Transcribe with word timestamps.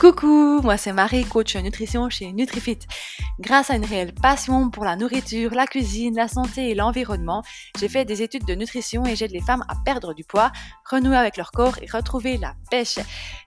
Coucou, 0.00 0.62
moi 0.62 0.78
c'est 0.78 0.94
Marie, 0.94 1.26
coach 1.26 1.56
nutrition 1.56 2.08
chez 2.08 2.32
NutriFit. 2.32 2.78
Grâce 3.40 3.70
à 3.70 3.76
une 3.76 3.86
réelle 3.86 4.12
passion 4.12 4.68
pour 4.68 4.84
la 4.84 4.96
nourriture, 4.96 5.54
la 5.54 5.66
cuisine, 5.66 6.14
la 6.14 6.28
santé 6.28 6.68
et 6.68 6.74
l'environnement, 6.74 7.42
j'ai 7.78 7.88
fait 7.88 8.04
des 8.04 8.20
études 8.20 8.44
de 8.44 8.54
nutrition 8.54 9.06
et 9.06 9.16
j'aide 9.16 9.30
les 9.30 9.40
femmes 9.40 9.64
à 9.66 9.76
perdre 9.82 10.12
du 10.12 10.24
poids, 10.24 10.52
renouer 10.84 11.16
avec 11.16 11.38
leur 11.38 11.50
corps 11.50 11.78
et 11.80 11.86
retrouver 11.90 12.36
la 12.36 12.54
pêche. 12.70 12.98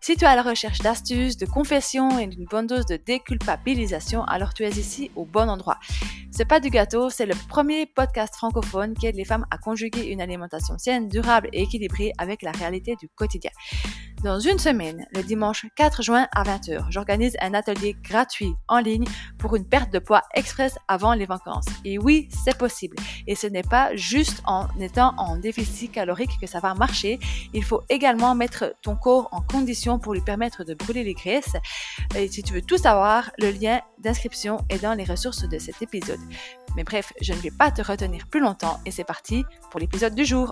Si 0.01 0.17
tu 0.17 0.23
es 0.23 0.27
à 0.27 0.35
la 0.35 0.41
recherche 0.41 0.79
d'astuces, 0.79 1.37
de 1.37 1.45
confessions 1.45 2.17
et 2.17 2.25
d'une 2.25 2.45
bonne 2.45 2.65
dose 2.65 2.87
de 2.87 2.95
déculpabilisation, 2.95 4.23
alors 4.23 4.55
tu 4.55 4.63
es 4.63 4.71
ici 4.71 5.11
au 5.15 5.25
bon 5.25 5.47
endroit. 5.47 5.77
C'est 6.31 6.45
pas 6.45 6.59
du 6.59 6.71
gâteau, 6.71 7.11
c'est 7.11 7.27
le 7.27 7.35
premier 7.47 7.85
podcast 7.85 8.35
francophone 8.35 8.95
qui 8.95 9.05
aide 9.05 9.15
les 9.15 9.25
femmes 9.25 9.45
à 9.51 9.59
conjuguer 9.59 10.07
une 10.07 10.21
alimentation 10.21 10.75
saine, 10.79 11.07
durable 11.07 11.49
et 11.53 11.61
équilibrée 11.61 12.13
avec 12.17 12.41
la 12.41 12.51
réalité 12.51 12.95
du 12.99 13.07
quotidien. 13.09 13.51
Dans 14.23 14.39
une 14.39 14.57
semaine, 14.57 15.05
le 15.13 15.21
dimanche 15.21 15.65
4 15.75 16.01
juin 16.01 16.29
à 16.33 16.43
20h, 16.43 16.85
j'organise 16.89 17.35
un 17.41 17.53
atelier 17.53 17.93
gratuit 18.01 18.53
en 18.69 18.79
ligne 18.79 19.03
pour 19.37 19.57
une 19.57 19.67
de 19.91 19.99
poids 19.99 20.21
express 20.33 20.77
avant 20.87 21.13
les 21.13 21.25
vacances. 21.25 21.65
Et 21.85 21.97
oui, 21.97 22.29
c'est 22.43 22.57
possible. 22.57 22.95
Et 23.27 23.35
ce 23.35 23.47
n'est 23.47 23.63
pas 23.63 23.95
juste 23.95 24.41
en 24.45 24.67
étant 24.79 25.13
en 25.17 25.37
déficit 25.37 25.91
calorique 25.91 26.31
que 26.39 26.47
ça 26.47 26.59
va 26.59 26.73
marcher. 26.73 27.19
Il 27.53 27.63
faut 27.63 27.81
également 27.89 28.35
mettre 28.35 28.73
ton 28.81 28.95
corps 28.95 29.29
en 29.31 29.41
condition 29.41 29.99
pour 29.99 30.13
lui 30.13 30.21
permettre 30.21 30.63
de 30.63 30.73
brûler 30.73 31.03
les 31.03 31.13
graisses. 31.13 31.55
Et 32.15 32.27
si 32.27 32.43
tu 32.43 32.53
veux 32.53 32.61
tout 32.61 32.77
savoir, 32.77 33.31
le 33.37 33.51
lien 33.51 33.81
d'inscription 33.99 34.57
est 34.69 34.81
dans 34.81 34.93
les 34.93 35.03
ressources 35.03 35.47
de 35.47 35.59
cet 35.59 35.81
épisode. 35.81 36.19
Mais 36.75 36.83
bref, 36.83 37.13
je 37.21 37.33
ne 37.33 37.39
vais 37.39 37.51
pas 37.51 37.71
te 37.71 37.81
retenir 37.81 38.27
plus 38.27 38.39
longtemps 38.39 38.79
et 38.85 38.91
c'est 38.91 39.03
parti 39.03 39.43
pour 39.69 39.79
l'épisode 39.79 40.15
du 40.15 40.25
jour. 40.25 40.51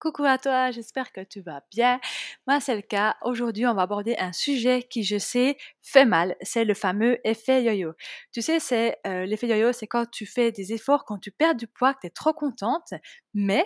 Coucou 0.00 0.24
à 0.24 0.38
toi, 0.38 0.70
j'espère 0.70 1.12
que 1.12 1.20
tu 1.20 1.42
vas 1.42 1.60
bien. 1.70 2.00
Moi, 2.46 2.60
c'est 2.60 2.74
le 2.74 2.82
cas. 2.82 3.16
Aujourd'hui, 3.22 3.66
on 3.66 3.74
va 3.74 3.82
aborder 3.82 4.16
un 4.18 4.32
sujet 4.32 4.82
qui, 4.82 5.04
je 5.04 5.18
sais, 5.18 5.56
fait 5.82 6.04
mal. 6.06 6.36
C'est 6.42 6.64
le 6.64 6.74
fameux 6.74 7.18
effet 7.24 7.62
yo-yo. 7.62 7.92
Tu 8.32 8.42
sais, 8.42 8.58
c'est 8.60 8.98
euh, 9.06 9.24
l'effet 9.26 9.46
yo-yo, 9.46 9.72
c'est 9.72 9.86
quand 9.86 10.10
tu 10.10 10.26
fais 10.26 10.50
des 10.50 10.72
efforts, 10.72 11.04
quand 11.04 11.18
tu 11.18 11.30
perds 11.30 11.54
du 11.54 11.66
poids, 11.66 11.94
que 11.94 12.00
tu 12.02 12.06
es 12.08 12.10
trop 12.10 12.32
contente, 12.32 12.92
mais 13.34 13.64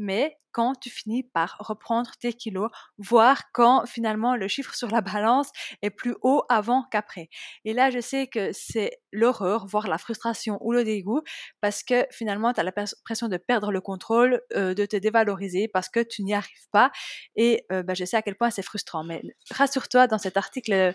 mais 0.00 0.36
quand 0.52 0.74
tu 0.74 0.90
finis 0.90 1.22
par 1.22 1.56
reprendre 1.60 2.10
tes 2.20 2.32
kilos, 2.32 2.70
voir 2.98 3.52
quand 3.52 3.86
finalement 3.86 4.34
le 4.34 4.48
chiffre 4.48 4.74
sur 4.74 4.88
la 4.88 5.00
balance 5.00 5.50
est 5.82 5.90
plus 5.90 6.16
haut 6.22 6.42
avant 6.48 6.84
qu'après. 6.90 7.28
Et 7.64 7.72
là, 7.72 7.90
je 7.90 8.00
sais 8.00 8.26
que 8.26 8.50
c'est 8.52 8.98
l'horreur, 9.12 9.66
voire 9.66 9.86
la 9.86 9.98
frustration 9.98 10.58
ou 10.62 10.72
le 10.72 10.82
dégoût, 10.82 11.22
parce 11.60 11.82
que 11.82 12.06
finalement, 12.10 12.52
tu 12.52 12.60
as 12.60 12.64
l'impression 12.64 13.28
de 13.28 13.36
perdre 13.36 13.70
le 13.70 13.80
contrôle, 13.80 14.40
euh, 14.56 14.74
de 14.74 14.86
te 14.86 14.96
dévaloriser 14.96 15.68
parce 15.68 15.88
que 15.88 16.00
tu 16.00 16.22
n'y 16.22 16.34
arrives 16.34 16.68
pas. 16.72 16.90
Et 17.36 17.64
euh, 17.70 17.82
bah, 17.82 17.94
je 17.94 18.04
sais 18.04 18.16
à 18.16 18.22
quel 18.22 18.36
point 18.36 18.50
c'est 18.50 18.62
frustrant. 18.62 19.04
Mais 19.04 19.22
rassure-toi, 19.50 20.06
dans 20.06 20.18
cet 20.18 20.36
article 20.36 20.94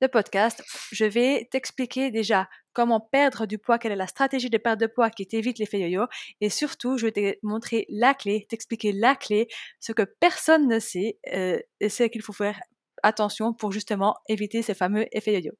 de 0.00 0.06
podcast, 0.06 0.62
je 0.92 1.04
vais 1.04 1.48
t'expliquer 1.50 2.10
déjà 2.10 2.48
comment 2.74 3.00
perdre 3.00 3.46
du 3.46 3.58
poids, 3.58 3.78
quelle 3.78 3.92
est 3.92 3.96
la 3.96 4.06
stratégie 4.06 4.50
de 4.50 4.58
perte 4.58 4.80
de 4.80 4.86
poids 4.86 5.10
qui 5.10 5.26
t'évite 5.26 5.58
l'effet 5.58 5.80
yo-yo. 5.80 6.06
Et 6.40 6.50
surtout, 6.50 6.98
je 6.98 7.06
vais 7.06 7.12
te 7.12 7.34
montrer 7.42 7.86
la 7.88 8.12
clé, 8.14 8.46
t'expliquer 8.48 8.92
la 8.92 9.14
clé, 9.14 9.48
ce 9.80 9.92
que 9.92 10.02
personne 10.02 10.68
ne 10.68 10.78
sait, 10.78 11.18
euh, 11.32 11.58
et 11.80 11.88
c'est 11.88 12.10
qu'il 12.10 12.22
faut 12.22 12.32
faire 12.32 12.60
attention 13.02 13.52
pour 13.52 13.72
justement 13.72 14.16
éviter 14.28 14.62
ces 14.62 14.74
fameux 14.74 15.06
effets 15.12 15.32
yo-yo. 15.34 15.52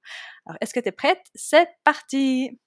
Alors, 0.47 0.59
est-ce 0.61 0.75
que 0.75 0.81
tu 0.81 0.89
es 0.89 0.93
prête? 0.93 1.23
C'est 1.35 1.69
parti 1.85 2.59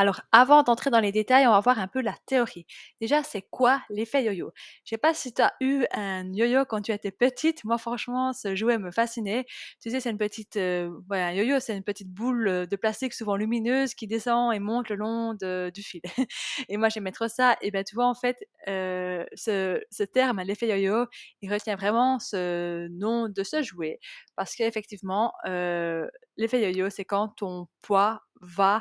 alors, 0.00 0.22
avant 0.32 0.62
d'entrer 0.62 0.88
dans 0.88 0.98
les 0.98 1.12
détails, 1.12 1.46
on 1.46 1.50
va 1.50 1.60
voir 1.60 1.78
un 1.78 1.86
peu 1.86 2.00
la 2.00 2.14
théorie. 2.24 2.64
Déjà, 3.02 3.22
c'est 3.22 3.42
quoi 3.42 3.82
l'effet 3.90 4.24
yo-yo? 4.24 4.50
Je 4.82 4.88
sais 4.88 4.96
pas 4.96 5.12
si 5.12 5.34
tu 5.34 5.42
as 5.42 5.52
eu 5.60 5.84
un 5.92 6.32
yo-yo 6.32 6.64
quand 6.64 6.80
tu 6.80 6.90
étais 6.90 7.10
petite. 7.10 7.64
Moi, 7.64 7.76
franchement, 7.76 8.32
ce 8.32 8.54
jouet 8.54 8.78
me 8.78 8.90
fascinait. 8.92 9.44
Tu 9.78 9.90
sais, 9.90 10.00
c'est 10.00 10.08
une 10.08 10.16
petite, 10.16 10.56
euh, 10.56 10.90
un 11.10 11.32
yo-yo, 11.32 11.60
c'est 11.60 11.76
une 11.76 11.82
petite 11.82 12.08
boule 12.08 12.48
euh, 12.48 12.64
de 12.64 12.76
plastique 12.76 13.12
souvent 13.12 13.36
lumineuse 13.36 13.92
qui 13.92 14.06
descend 14.06 14.54
et 14.54 14.58
monte 14.58 14.88
le 14.88 14.96
long 14.96 15.34
du 15.34 15.82
fil. 15.82 16.00
et 16.70 16.78
moi, 16.78 16.88
j'aimais 16.88 17.12
trop 17.12 17.28
ça. 17.28 17.58
Et 17.60 17.70
bien, 17.70 17.82
tu 17.82 17.94
vois, 17.94 18.06
en 18.06 18.14
fait, 18.14 18.38
euh, 18.68 19.26
ce, 19.34 20.02
terme, 20.04 20.40
l'effet 20.40 20.68
yo-yo, 20.68 21.08
il 21.42 21.52
retient 21.52 21.76
vraiment 21.76 22.18
ce 22.18 22.88
nom 22.88 23.28
de 23.28 23.42
ce 23.42 23.62
jouet 23.62 24.00
parce 24.34 24.54
qu'effectivement, 24.54 25.34
l'effet 25.44 26.62
yo-yo, 26.62 26.88
c'est 26.88 27.04
quand 27.04 27.28
ton 27.36 27.68
poids 27.82 28.22
va 28.40 28.80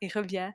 et 0.00 0.08
revient 0.08 0.52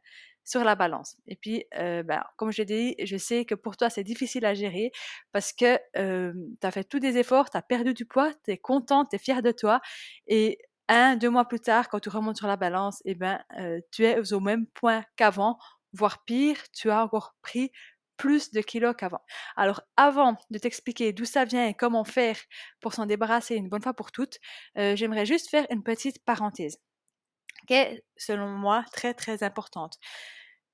sur 0.49 0.63
la 0.63 0.75
balance. 0.75 1.15
Et 1.27 1.35
puis, 1.35 1.65
euh, 1.75 2.01
ben, 2.03 2.23
comme 2.35 2.51
je 2.51 2.63
dit, 2.63 2.95
je 3.03 3.17
sais 3.17 3.45
que 3.45 3.53
pour 3.55 3.77
toi, 3.77 3.89
c'est 3.89 4.03
difficile 4.03 4.45
à 4.45 4.53
gérer 4.55 4.91
parce 5.31 5.53
que 5.53 5.77
tu 5.93 6.67
as 6.67 6.71
fait 6.71 6.83
tous 6.83 6.99
des 6.99 7.17
efforts, 7.17 7.49
tu 7.51 7.57
as 7.57 7.61
perdu 7.61 7.93
du 7.93 8.05
poids, 8.05 8.33
tu 8.43 8.51
es 8.51 8.57
contente, 8.57 9.09
tu 9.11 9.15
es 9.15 9.19
fière 9.19 9.43
de 9.43 9.51
toi. 9.51 9.79
Et 10.27 10.57
un, 10.87 11.15
deux 11.17 11.29
mois 11.29 11.45
plus 11.45 11.59
tard, 11.59 11.87
quand 11.89 11.99
tu 11.99 12.09
remontes 12.09 12.37
sur 12.37 12.47
la 12.47 12.57
balance, 12.57 13.01
eh 13.05 13.13
ben, 13.13 13.39
tu 13.91 14.05
es 14.05 14.33
au 14.33 14.39
même 14.39 14.65
point 14.67 15.03
qu'avant, 15.17 15.59
voire 15.93 16.23
pire, 16.25 16.57
tu 16.73 16.89
as 16.89 17.03
encore 17.03 17.35
pris 17.43 17.71
plus 18.17 18.51
de 18.51 18.61
kilos 18.61 18.95
qu'avant. 18.97 19.21
Alors, 19.55 19.81
avant 19.97 20.35
de 20.49 20.57
t'expliquer 20.57 21.13
d'où 21.13 21.25
ça 21.25 21.45
vient 21.45 21.67
et 21.67 21.75
comment 21.75 22.03
faire 22.03 22.37
pour 22.81 22.93
s'en 22.93 23.05
débarrasser 23.05 23.55
une 23.55 23.69
bonne 23.69 23.83
fois 23.83 23.93
pour 23.93 24.11
toutes, 24.11 24.39
j'aimerais 24.75 25.27
juste 25.27 25.49
faire 25.49 25.67
une 25.69 25.83
petite 25.83 26.25
parenthèse 26.25 26.79
qui 27.67 27.73
est, 27.73 28.03
selon 28.17 28.49
moi, 28.49 28.83
très 28.93 29.13
très 29.13 29.43
importante. 29.43 29.97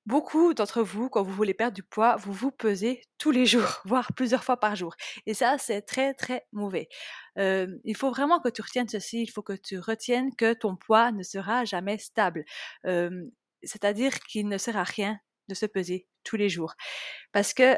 Beaucoup 0.06 0.54
d'entre 0.54 0.82
vous, 0.82 1.08
quand 1.08 1.24
vous 1.24 1.32
voulez 1.32 1.52
perdre 1.52 1.74
du 1.74 1.82
poids, 1.82 2.14
vous 2.16 2.32
vous 2.32 2.52
pesez 2.52 3.02
tous 3.18 3.32
les 3.32 3.44
jours, 3.46 3.80
voire 3.84 4.12
plusieurs 4.14 4.44
fois 4.44 4.58
par 4.58 4.76
jour. 4.76 4.94
Et 5.26 5.34
ça, 5.34 5.58
c'est 5.58 5.82
très 5.82 6.14
très 6.14 6.46
mauvais. 6.52 6.88
il 7.36 7.96
faut 7.96 8.10
vraiment 8.10 8.40
que 8.40 8.48
tu 8.48 8.62
retiennes 8.62 8.88
ceci, 8.88 9.22
il 9.22 9.30
faut 9.30 9.42
que 9.42 9.54
tu 9.54 9.78
retiennes 9.78 10.34
que 10.36 10.54
ton 10.54 10.76
poids 10.76 11.12
ne 11.12 11.22
sera 11.22 11.64
jamais 11.64 11.98
stable. 11.98 12.44
C'est-à-dire 13.62 14.20
qu'il 14.20 14.48
ne 14.48 14.58
sert 14.58 14.76
à 14.76 14.84
rien 14.84 15.18
de 15.48 15.54
se 15.54 15.66
peser 15.66 16.06
tous 16.24 16.36
les 16.36 16.48
jours. 16.48 16.74
Parce 17.32 17.52
que 17.54 17.76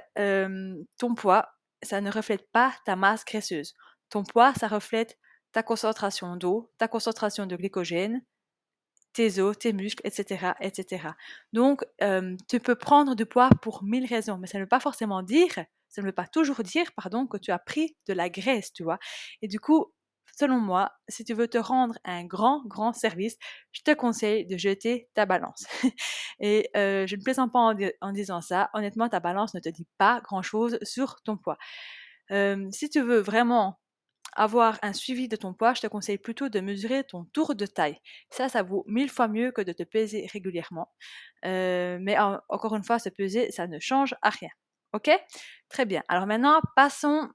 ton 0.98 1.14
poids, 1.14 1.48
ça 1.82 2.00
ne 2.00 2.10
reflète 2.10 2.50
pas 2.52 2.74
ta 2.84 2.96
masse 2.96 3.24
graisseuse. 3.24 3.74
Ton 4.10 4.24
poids, 4.24 4.52
ça 4.54 4.68
reflète 4.68 5.18
ta 5.52 5.62
concentration 5.62 6.36
d'eau, 6.36 6.72
ta 6.78 6.88
concentration 6.88 7.46
de 7.46 7.56
glycogène, 7.56 8.22
tes 9.18 9.40
os, 9.40 9.58
tes 9.58 9.72
muscles, 9.72 10.06
etc. 10.06 10.54
etc. 10.60 11.08
Donc, 11.52 11.84
tu 12.48 12.60
peux 12.60 12.76
prendre 12.76 13.16
du 13.16 13.26
poids 13.26 13.50
pour 13.62 13.82
mille 13.82 14.06
raisons, 14.06 14.38
mais 14.38 14.46
ça 14.46 14.58
ne 14.58 14.62
veut 14.62 14.68
pas 14.68 14.78
forcément 14.78 15.24
dire, 15.24 15.52
ça 15.88 16.02
ne 16.02 16.06
veut 16.06 16.12
pas 16.12 16.28
toujours 16.28 16.62
dire, 16.62 16.92
pardon, 16.94 17.26
que 17.26 17.36
tu 17.36 17.50
as 17.50 17.58
pris 17.58 17.96
de 18.06 18.12
la 18.12 18.28
graisse, 18.30 18.72
tu 18.72 18.84
vois. 18.84 19.00
Et 19.42 19.48
du 19.48 19.58
coup, 19.58 19.92
selon 20.38 20.60
moi, 20.60 20.92
si 21.08 21.24
tu 21.24 21.34
veux 21.34 21.48
te 21.48 21.58
rendre 21.58 21.96
un 22.04 22.24
grand, 22.26 22.62
grand 22.66 22.92
service, 22.92 23.36
je 23.72 23.82
te 23.82 23.92
conseille 23.92 24.46
de 24.46 24.56
jeter 24.56 25.08
ta 25.14 25.26
balance. 25.26 25.66
Et 26.38 26.70
je 26.74 27.16
ne 27.16 27.22
plaisante 27.24 27.52
pas 27.52 27.74
en, 28.00 28.12
disant 28.12 28.40
ça. 28.40 28.70
Honnêtement, 28.72 29.08
ta 29.08 29.18
balance 29.18 29.52
ne 29.54 29.58
te 29.58 29.68
dit 29.68 29.88
pas 29.98 30.20
grand-chose 30.22 30.78
sur 30.82 31.20
ton 31.22 31.36
poids. 31.36 31.58
si 32.30 32.88
tu 32.88 33.00
veux 33.00 33.18
vraiment 33.18 33.80
avoir 34.38 34.78
un 34.82 34.92
suivi 34.92 35.28
de 35.28 35.36
ton 35.36 35.52
poids, 35.52 35.74
je 35.74 35.80
te 35.80 35.86
conseille 35.88 36.18
plutôt 36.18 36.48
de 36.48 36.60
mesurer 36.60 37.04
ton 37.04 37.24
tour 37.24 37.54
de 37.54 37.66
taille. 37.66 37.98
Ça, 38.30 38.48
ça 38.48 38.62
vaut 38.62 38.84
mille 38.86 39.10
fois 39.10 39.28
mieux 39.28 39.50
que 39.50 39.60
de 39.60 39.72
te 39.72 39.82
peser 39.82 40.26
régulièrement. 40.32 40.92
Euh, 41.44 41.98
mais 42.00 42.16
encore 42.18 42.76
une 42.76 42.84
fois, 42.84 42.98
se 42.98 43.08
peser, 43.08 43.50
ça 43.50 43.66
ne 43.66 43.78
change 43.80 44.14
à 44.22 44.30
rien. 44.30 44.50
Ok? 44.92 45.10
Très 45.68 45.84
bien. 45.84 46.02
Alors 46.08 46.26
maintenant, 46.26 46.60
passons 46.76 47.28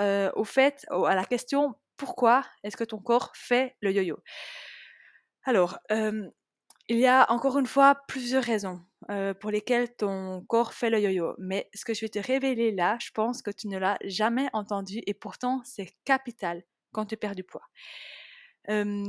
euh, 0.00 0.30
au 0.34 0.44
fait, 0.44 0.86
à 0.90 1.14
la 1.14 1.24
question 1.24 1.74
pourquoi 1.96 2.44
est-ce 2.62 2.76
que 2.76 2.84
ton 2.84 2.98
corps 2.98 3.32
fait 3.34 3.76
le 3.80 3.92
yo-yo? 3.92 4.18
Alors, 5.44 5.78
euh, 5.90 6.28
il 6.88 6.98
y 6.98 7.06
a 7.06 7.30
encore 7.30 7.58
une 7.58 7.66
fois 7.66 7.94
plusieurs 8.08 8.44
raisons 8.44 8.80
euh, 9.08 9.34
pour 9.34 9.50
lesquelles 9.50 9.94
ton 9.94 10.42
corps 10.48 10.74
fait 10.74 10.90
le 10.90 11.00
yo-yo. 11.00 11.34
Mais 11.38 11.70
ce 11.74 11.84
que 11.84 11.94
je 11.94 12.02
vais 12.02 12.08
te 12.08 12.18
révéler 12.18 12.72
là, 12.72 12.98
je 13.00 13.10
pense 13.12 13.42
que 13.42 13.50
tu 13.50 13.68
ne 13.68 13.78
l'as 13.78 13.98
jamais 14.04 14.48
entendu 14.52 15.00
et 15.06 15.14
pourtant 15.14 15.62
c'est 15.64 15.88
capital 16.04 16.62
quand 16.92 17.06
tu 17.06 17.16
perds 17.16 17.36
du 17.36 17.44
poids. 17.44 17.68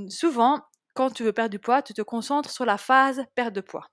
souvent, 0.10 0.62
quand 0.94 1.12
tu 1.12 1.24
veux 1.24 1.34
perdre 1.34 1.52
du 1.52 1.60
poids, 1.60 1.82
tu 1.82 1.94
te 1.94 2.02
concentres 2.02 2.50
sur 2.50 2.66
la 2.66 2.78
phase 2.78 3.24
perte 3.36 3.54
de 3.54 3.62
poids. 3.62 3.90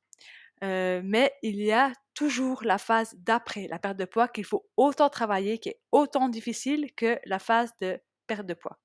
Euh, 0.65 1.01
mais 1.05 1.33
il 1.43 1.63
y 1.63 1.73
a 1.73 1.93
toujours 2.15 2.65
la 2.65 2.79
phase 2.79 3.15
d'après 3.19 3.69
la 3.69 3.79
perte 3.79 3.97
de 3.97 4.05
poids 4.05 4.29
qu'il 4.29 4.45
faut 4.45 4.67
autant 4.77 5.09
travailler, 5.09 5.59
qui 5.59 5.69
est 5.71 5.81
autant 5.93 6.29
difficile 6.29 6.91
que 6.97 7.19
la 7.25 7.39
phase 7.39 7.71
de 7.81 8.01
perte 8.27 8.47
de 8.47 8.55
poids. 8.55 8.79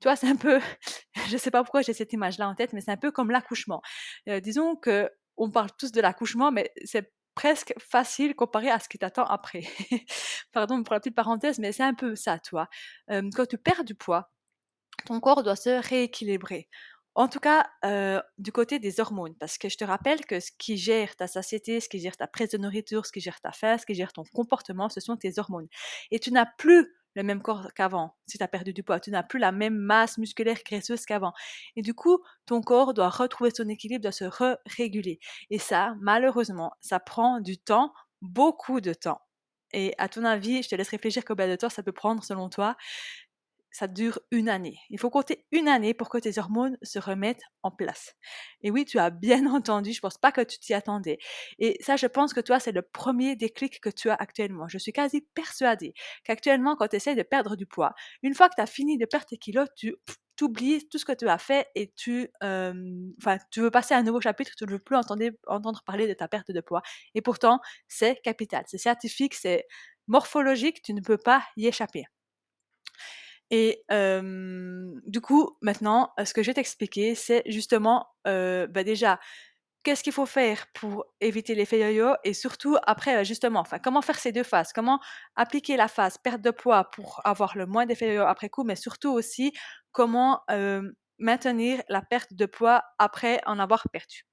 Tu 0.00 0.08
vois, 0.08 0.16
c'est 0.16 0.28
un 0.28 0.36
peu, 0.36 0.60
je 1.28 1.32
ne 1.32 1.38
sais 1.38 1.50
pas 1.50 1.62
pourquoi 1.64 1.82
j'ai 1.82 1.92
cette 1.92 2.12
image-là 2.12 2.48
en 2.48 2.54
tête, 2.54 2.72
mais 2.72 2.80
c'est 2.80 2.92
un 2.92 2.96
peu 2.96 3.10
comme 3.10 3.30
l'accouchement. 3.30 3.82
Euh, 4.28 4.40
disons 4.40 4.76
que 4.76 5.10
on 5.36 5.50
parle 5.50 5.70
tous 5.78 5.92
de 5.92 6.00
l'accouchement, 6.00 6.52
mais 6.52 6.72
c'est 6.84 7.12
presque 7.34 7.74
facile 7.78 8.34
comparé 8.34 8.70
à 8.70 8.78
ce 8.78 8.88
qui 8.88 8.98
t'attend 8.98 9.24
après. 9.24 9.62
Pardon 10.52 10.82
pour 10.82 10.94
la 10.94 11.00
petite 11.00 11.14
parenthèse, 11.14 11.58
mais 11.58 11.72
c'est 11.72 11.82
un 11.82 11.94
peu 11.94 12.16
ça, 12.16 12.38
toi. 12.38 12.68
quand 13.08 13.46
tu 13.46 13.58
perds 13.58 13.84
du 13.84 13.94
poids, 13.94 14.32
ton 15.04 15.20
corps 15.20 15.42
doit 15.42 15.56
se 15.56 15.86
rééquilibrer. 15.88 16.68
En 17.14 17.28
tout 17.28 17.40
cas, 17.40 17.66
du 18.36 18.52
côté 18.52 18.78
des 18.78 19.00
hormones, 19.00 19.34
parce 19.36 19.56
que 19.56 19.70
je 19.70 19.76
te 19.78 19.84
rappelle 19.84 20.26
que 20.26 20.38
ce 20.38 20.50
qui 20.58 20.76
gère 20.76 21.16
ta 21.16 21.26
satiété, 21.26 21.80
ce 21.80 21.88
qui 21.88 21.98
gère 21.98 22.16
ta 22.16 22.26
prise 22.26 22.50
de 22.50 22.58
nourriture, 22.58 23.06
ce 23.06 23.12
qui 23.12 23.20
gère 23.20 23.40
ta 23.40 23.52
faim, 23.52 23.78
ce 23.78 23.86
qui 23.86 23.94
gère 23.94 24.12
ton 24.12 24.24
comportement, 24.34 24.90
ce 24.90 25.00
sont 25.00 25.16
tes 25.16 25.38
hormones 25.38 25.68
et 26.10 26.18
tu 26.18 26.30
n'as 26.30 26.46
plus 26.58 26.94
le 27.16 27.22
même 27.22 27.42
corps 27.42 27.72
qu'avant. 27.74 28.16
Si 28.26 28.38
tu 28.38 28.44
as 28.44 28.48
perdu 28.48 28.72
du 28.72 28.82
poids, 28.82 29.00
tu 29.00 29.10
n'as 29.10 29.22
plus 29.24 29.38
la 29.40 29.52
même 29.52 29.76
masse 29.76 30.18
musculaire 30.18 30.58
graisseuse 30.64 31.04
qu'avant. 31.06 31.32
Et 31.76 31.82
du 31.82 31.94
coup, 31.94 32.18
ton 32.46 32.60
corps 32.62 32.94
doit 32.94 33.08
retrouver 33.10 33.50
son 33.54 33.68
équilibre, 33.68 34.02
doit 34.02 34.12
se 34.12 34.24
re-réguler 34.24 35.18
et 35.50 35.58
ça, 35.58 35.94
malheureusement, 36.00 36.72
ça 36.80 37.00
prend 37.00 37.40
du 37.40 37.58
temps, 37.58 37.92
beaucoup 38.22 38.80
de 38.80 38.94
temps. 38.94 39.20
Et 39.72 39.94
à 39.98 40.08
ton 40.08 40.24
avis, 40.24 40.62
je 40.62 40.68
te 40.68 40.74
laisse 40.76 40.90
réfléchir 40.90 41.24
combien 41.24 41.48
de 41.48 41.56
temps 41.56 41.68
ça 41.68 41.82
peut 41.82 41.92
prendre 41.92 42.22
selon 42.22 42.48
toi? 42.48 42.76
Ça 43.76 43.88
dure 43.88 44.18
une 44.30 44.48
année. 44.48 44.78
Il 44.88 44.98
faut 44.98 45.10
compter 45.10 45.44
une 45.52 45.68
année 45.68 45.92
pour 45.92 46.08
que 46.08 46.16
tes 46.16 46.38
hormones 46.38 46.78
se 46.82 46.98
remettent 46.98 47.42
en 47.62 47.70
place. 47.70 48.14
Et 48.62 48.70
oui, 48.70 48.86
tu 48.86 48.98
as 48.98 49.10
bien 49.10 49.44
entendu, 49.54 49.92
je 49.92 50.00
pense 50.00 50.16
pas 50.16 50.32
que 50.32 50.40
tu 50.40 50.58
t'y 50.58 50.72
attendais. 50.72 51.18
Et 51.58 51.76
ça, 51.82 51.96
je 51.96 52.06
pense 52.06 52.32
que 52.32 52.40
toi, 52.40 52.58
c'est 52.58 52.72
le 52.72 52.80
premier 52.80 53.36
déclic 53.36 53.80
que 53.80 53.90
tu 53.90 54.08
as 54.08 54.14
actuellement. 54.14 54.66
Je 54.66 54.78
suis 54.78 54.92
quasi 54.92 55.20
persuadée 55.34 55.92
qu'actuellement, 56.24 56.74
quand 56.74 56.88
tu 56.88 56.96
essaies 56.96 57.14
de 57.14 57.22
perdre 57.22 57.54
du 57.54 57.66
poids, 57.66 57.94
une 58.22 58.34
fois 58.34 58.48
que 58.48 58.54
tu 58.56 58.62
as 58.62 58.66
fini 58.66 58.96
de 58.96 59.04
perdre 59.04 59.26
tes 59.26 59.36
kilos, 59.36 59.68
tu 59.76 59.94
oublies 60.42 60.88
tout 60.88 60.98
ce 60.98 61.04
que 61.04 61.12
tu 61.12 61.28
as 61.28 61.38
fait 61.38 61.68
et 61.74 61.92
tu, 61.96 62.30
enfin, 62.42 63.36
tu 63.50 63.60
veux 63.60 63.70
passer 63.70 63.92
à 63.94 63.98
un 63.98 64.02
nouveau 64.02 64.20
chapitre, 64.22 64.52
tu 64.56 64.64
ne 64.64 64.70
veux 64.70 64.78
plus 64.78 64.96
entendre 64.96 65.82
parler 65.84 66.08
de 66.08 66.14
ta 66.14 66.28
perte 66.28 66.50
de 66.50 66.60
poids. 66.62 66.82
Et 67.14 67.20
pourtant, 67.20 67.60
c'est 67.88 68.20
capital, 68.22 68.64
c'est 68.66 68.78
scientifique, 68.78 69.34
c'est 69.34 69.66
morphologique, 70.06 70.80
tu 70.82 70.94
ne 70.94 71.00
peux 71.02 71.18
pas 71.18 71.42
y 71.56 71.66
échapper. 71.66 72.04
Et 73.50 73.82
du 73.88 75.20
coup, 75.20 75.56
maintenant, 75.62 76.12
ce 76.24 76.34
que 76.34 76.42
je 76.42 76.50
vais 76.50 76.54
t'expliquer, 76.54 77.14
c'est 77.14 77.42
justement, 77.46 78.06
bah, 78.24 78.84
déjà, 78.84 79.18
qu'est-ce 79.82 80.02
qu'il 80.02 80.12
faut 80.12 80.26
faire 80.26 80.66
pour 80.74 81.06
éviter 81.20 81.54
l'effet 81.54 81.78
yo-yo 81.78 82.14
et 82.24 82.34
surtout 82.34 82.76
après, 82.84 83.24
justement, 83.24 83.60
enfin, 83.60 83.78
comment 83.78 84.02
faire 84.02 84.18
ces 84.18 84.32
deux 84.32 84.42
phases? 84.42 84.72
Comment 84.72 85.00
appliquer 85.36 85.76
la 85.76 85.88
phase 85.88 86.18
perte 86.18 86.40
de 86.40 86.50
poids 86.50 86.90
pour 86.90 87.20
avoir 87.24 87.56
le 87.56 87.66
moins 87.66 87.86
d'effet 87.86 88.08
yo-yo 88.08 88.22
après 88.26 88.48
coup, 88.48 88.64
mais 88.64 88.76
surtout 88.76 89.12
aussi 89.12 89.52
comment, 89.92 90.42
maintenir 91.18 91.82
la 91.88 92.02
perte 92.02 92.34
de 92.34 92.46
poids 92.46 92.82
après 92.98 93.40
en 93.46 93.58
avoir 93.58 93.88
perdu? 93.90 94.24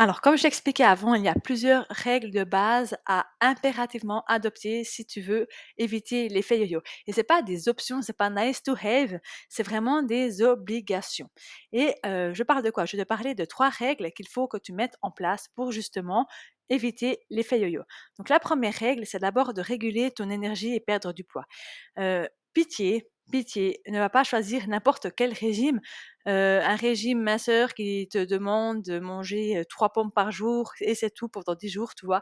Alors, 0.00 0.22
comme 0.22 0.38
je 0.38 0.44
t'expliquais 0.44 0.84
avant, 0.84 1.12
il 1.12 1.22
y 1.22 1.28
a 1.28 1.34
plusieurs 1.34 1.84
règles 1.90 2.30
de 2.30 2.42
base 2.42 2.96
à 3.04 3.26
impérativement 3.42 4.24
adopter 4.28 4.82
si 4.82 5.04
tu 5.04 5.20
veux 5.20 5.46
éviter 5.76 6.30
l'effet 6.30 6.58
yo-yo. 6.58 6.80
Et 7.06 7.12
c'est 7.12 7.22
pas 7.22 7.42
des 7.42 7.68
options, 7.68 8.00
c'est 8.00 8.16
pas 8.16 8.30
nice 8.30 8.62
to 8.62 8.74
have, 8.82 9.18
c'est 9.50 9.62
vraiment 9.62 10.02
des 10.02 10.40
obligations. 10.40 11.28
Et 11.74 11.94
euh, 12.06 12.32
je 12.32 12.42
parle 12.42 12.62
de 12.62 12.70
quoi? 12.70 12.86
Je 12.86 12.96
vais 12.96 13.02
te 13.02 13.08
parler 13.08 13.34
de 13.34 13.44
trois 13.44 13.68
règles 13.68 14.10
qu'il 14.12 14.26
faut 14.26 14.48
que 14.48 14.56
tu 14.56 14.72
mettes 14.72 14.96
en 15.02 15.10
place 15.10 15.48
pour 15.54 15.70
justement 15.70 16.26
éviter 16.70 17.18
l'effet 17.28 17.60
yo-yo. 17.60 17.82
Donc 18.16 18.30
la 18.30 18.40
première 18.40 18.72
règle, 18.72 19.04
c'est 19.04 19.18
d'abord 19.18 19.52
de 19.52 19.60
réguler 19.60 20.12
ton 20.12 20.30
énergie 20.30 20.74
et 20.74 20.80
perdre 20.80 21.12
du 21.12 21.24
poids. 21.24 21.44
Euh, 21.98 22.26
pitié, 22.54 23.06
pitié, 23.30 23.80
ne 23.88 23.98
va 23.98 24.10
pas 24.10 24.24
choisir 24.24 24.68
n'importe 24.68 25.08
quel 25.16 25.32
régime. 25.32 25.80
Euh, 26.28 26.60
un 26.62 26.76
régime 26.76 27.22
minceur 27.22 27.72
qui 27.72 28.06
te 28.12 28.22
demande 28.22 28.82
de 28.82 28.98
manger 28.98 29.62
trois 29.70 29.90
pommes 29.90 30.12
par 30.12 30.30
jour 30.30 30.72
et 30.80 30.94
c'est 30.94 31.08
tout 31.10 31.28
pendant 31.30 31.54
10 31.54 31.70
jours, 31.70 31.94
tu 31.94 32.04
vois. 32.04 32.20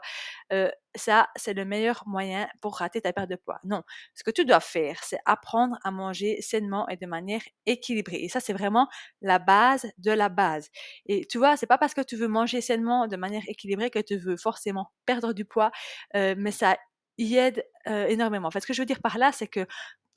Ça, 0.95 1.29
c'est 1.35 1.53
le 1.53 1.65
meilleur 1.65 2.03
moyen 2.07 2.47
pour 2.61 2.77
rater 2.77 3.01
ta 3.01 3.13
perte 3.13 3.29
de 3.29 3.35
poids. 3.35 3.59
Non, 3.63 3.83
ce 4.15 4.23
que 4.23 4.31
tu 4.31 4.45
dois 4.45 4.59
faire, 4.59 5.03
c'est 5.03 5.19
apprendre 5.25 5.77
à 5.83 5.91
manger 5.91 6.41
sainement 6.41 6.87
et 6.89 6.97
de 6.97 7.05
manière 7.05 7.41
équilibrée. 7.65 8.17
Et 8.17 8.29
ça, 8.29 8.39
c'est 8.39 8.53
vraiment 8.53 8.87
la 9.21 9.37
base 9.37 9.85
de 9.97 10.11
la 10.11 10.29
base. 10.29 10.69
Et 11.05 11.25
tu 11.27 11.37
vois, 11.37 11.57
c'est 11.57 11.67
pas 11.67 11.77
parce 11.77 11.93
que 11.93 12.01
tu 12.01 12.15
veux 12.15 12.27
manger 12.27 12.61
sainement 12.61 13.07
de 13.07 13.17
manière 13.17 13.43
équilibrée 13.47 13.89
que 13.89 13.99
tu 13.99 14.17
veux 14.17 14.37
forcément 14.37 14.91
perdre 15.05 15.33
du 15.33 15.45
poids, 15.45 15.71
mais 16.13 16.51
ça 16.51 16.77
y 17.17 17.35
aide 17.35 17.63
énormément. 17.85 18.47
En 18.47 18.51
fait, 18.51 18.61
ce 18.61 18.67
que 18.67 18.73
je 18.73 18.81
veux 18.81 18.85
dire 18.85 19.01
par 19.01 19.17
là, 19.17 19.31
c'est 19.31 19.47
que 19.47 19.67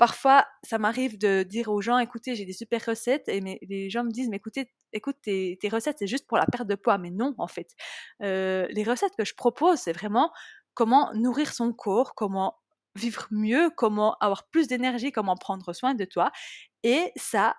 parfois, 0.02 0.44
ça 0.64 0.78
m'arrive 0.78 1.16
de 1.16 1.44
dire 1.44 1.69
aux 1.69 1.81
gens, 1.81 1.96
écoutez, 2.00 2.34
j'ai 2.34 2.44
des 2.44 2.52
super 2.52 2.84
recettes, 2.84 3.28
et 3.28 3.38
les 3.40 3.88
gens 3.88 4.02
me 4.02 4.10
disent, 4.10 4.28
mais 4.28 4.38
écoutez, 4.38 4.69
écoute, 4.93 5.14
tes, 5.22 5.56
recettes, 5.70 5.94
c'est 6.00 6.08
juste 6.08 6.26
pour 6.26 6.38
la 6.38 6.46
perte 6.46 6.66
de 6.66 6.75
poids. 6.75 6.99
Mais 6.99 7.10
non, 7.12 7.37
en 7.38 7.46
fait. 7.46 7.69
les 8.19 8.84
recettes 8.84 9.14
que 9.16 9.25
je 9.25 9.37
propose, 9.37 9.78
c'est 9.78 9.93
vraiment 9.93 10.32
comment 10.75 11.12
nourrir 11.14 11.54
son 11.54 11.72
corps, 11.72 12.16
comment 12.16 12.56
vivre 12.96 13.28
mieux, 13.31 13.70
comment 13.76 14.16
avoir 14.20 14.49
plus 14.49 14.66
d'énergie, 14.66 15.12
comment 15.12 15.37
prendre 15.37 15.72
soin 15.72 15.94
de 15.94 16.05
toi. 16.05 16.32
Et 16.82 17.12
ça, 17.14 17.55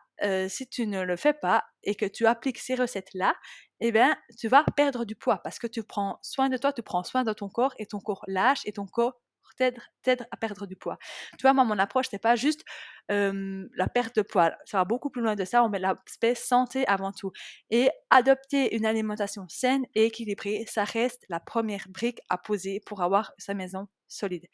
si 0.50 0.68
tu 0.68 0.86
ne 0.86 1.02
le 1.02 1.16
fais 1.16 1.34
pas 1.34 1.64
et 1.84 1.96
que 1.96 2.06
tu 2.06 2.26
appliques 2.26 2.60
ces 2.60 2.76
recettes-là, 2.76 3.36
eh 3.80 3.94
bien, 3.94 4.18
tu 4.38 4.50
vas 4.50 4.66
perdre 4.76 5.06
du 5.06 5.16
poids 5.16 5.38
parce 5.46 5.60
que 5.60 5.68
tu 5.68 5.82
prends 5.82 6.20
soin 6.22 6.50
de 6.50 6.58
toi, 6.58 6.74
tu 6.74 6.84
prends 6.84 7.06
soin 7.06 7.24
de 7.24 7.32
ton 7.32 7.48
corps 7.48 7.74
et 7.78 7.86
ton 7.86 8.02
corps 8.02 8.26
lâche 8.28 8.64
et 8.66 8.74
ton 8.74 8.86
corps 8.86 9.14
t'aide 9.56 10.28
à 10.32 10.38
perdre 10.38 10.66
du 10.68 10.76
poids. 10.76 10.98
Tu 11.38 11.44
vois, 11.44 11.54
moi, 11.54 11.64
mon 11.66 11.80
approche, 11.80 12.08
c'est 12.10 12.20
pas 12.22 12.36
juste 12.36 12.64
la 13.10 13.88
perte 13.94 14.16
de 14.16 14.22
poids. 14.22 14.54
Ça 14.66 14.78
va 14.78 14.86
beaucoup 14.86 15.10
plus 15.10 15.22
loin 15.22 15.36
de 15.36 15.46
ça. 15.46 15.64
On 15.64 15.70
met 15.70 15.80
l'aspect 15.80 16.36
santé 16.36 16.86
avant 16.88 17.12
tout. 17.12 17.32
Et 17.70 17.90
adopter 18.10 18.76
une 18.76 18.86
alimentation 18.86 19.46
saine 19.50 19.86
et 19.96 20.06
équilibrée, 20.06 20.66
ça 20.68 20.84
reste 20.84 21.26
la 21.30 21.40
première 21.40 21.86
brique 21.90 22.22
à 22.30 22.38
poser 22.38 22.82
pour 22.86 23.02
avoir 23.02 23.34
sa 23.38 23.54
maison 23.54 23.88
solide. 24.08 24.48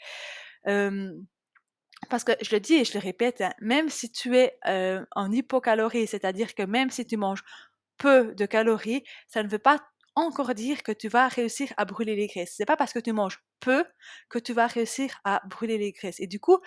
parce 2.09 2.23
que 2.23 2.31
je 2.41 2.55
le 2.55 2.59
dis 2.59 2.75
et 2.75 2.85
je 2.85 2.93
le 2.93 2.99
répète, 2.99 3.41
hein, 3.41 3.53
même 3.61 3.89
si 3.89 4.11
tu 4.11 4.35
es 4.37 4.57
en 5.15 5.31
hypocalorie, 5.31 6.07
c'est-à-dire 6.07 6.55
que 6.55 6.63
même 6.63 6.89
si 6.89 7.05
tu 7.05 7.17
manges 7.17 7.43
peu 7.97 8.33
de 8.35 8.45
calories, 8.45 9.03
ça 9.27 9.43
ne 9.43 9.49
veut 9.49 9.59
pas 9.59 9.79
encore 10.15 10.53
dire 10.53 10.83
que 10.83 10.91
tu 10.91 11.07
vas 11.07 11.27
réussir 11.27 11.73
à 11.77 11.85
brûler 11.85 12.15
les 12.15 12.27
graisses. 12.27 12.53
C'est 12.57 12.65
pas 12.65 12.77
parce 12.77 12.93
que 12.93 12.99
tu 12.99 13.13
manges 13.13 13.39
peu 13.59 13.85
que 14.29 14.39
tu 14.39 14.53
vas 14.53 14.67
réussir 14.67 15.19
à 15.23 15.41
brûler 15.47 15.77
les 15.77 15.91
graisses. 15.91 16.19
Et 16.19 16.27
du 16.27 16.39
coup, 16.39 16.59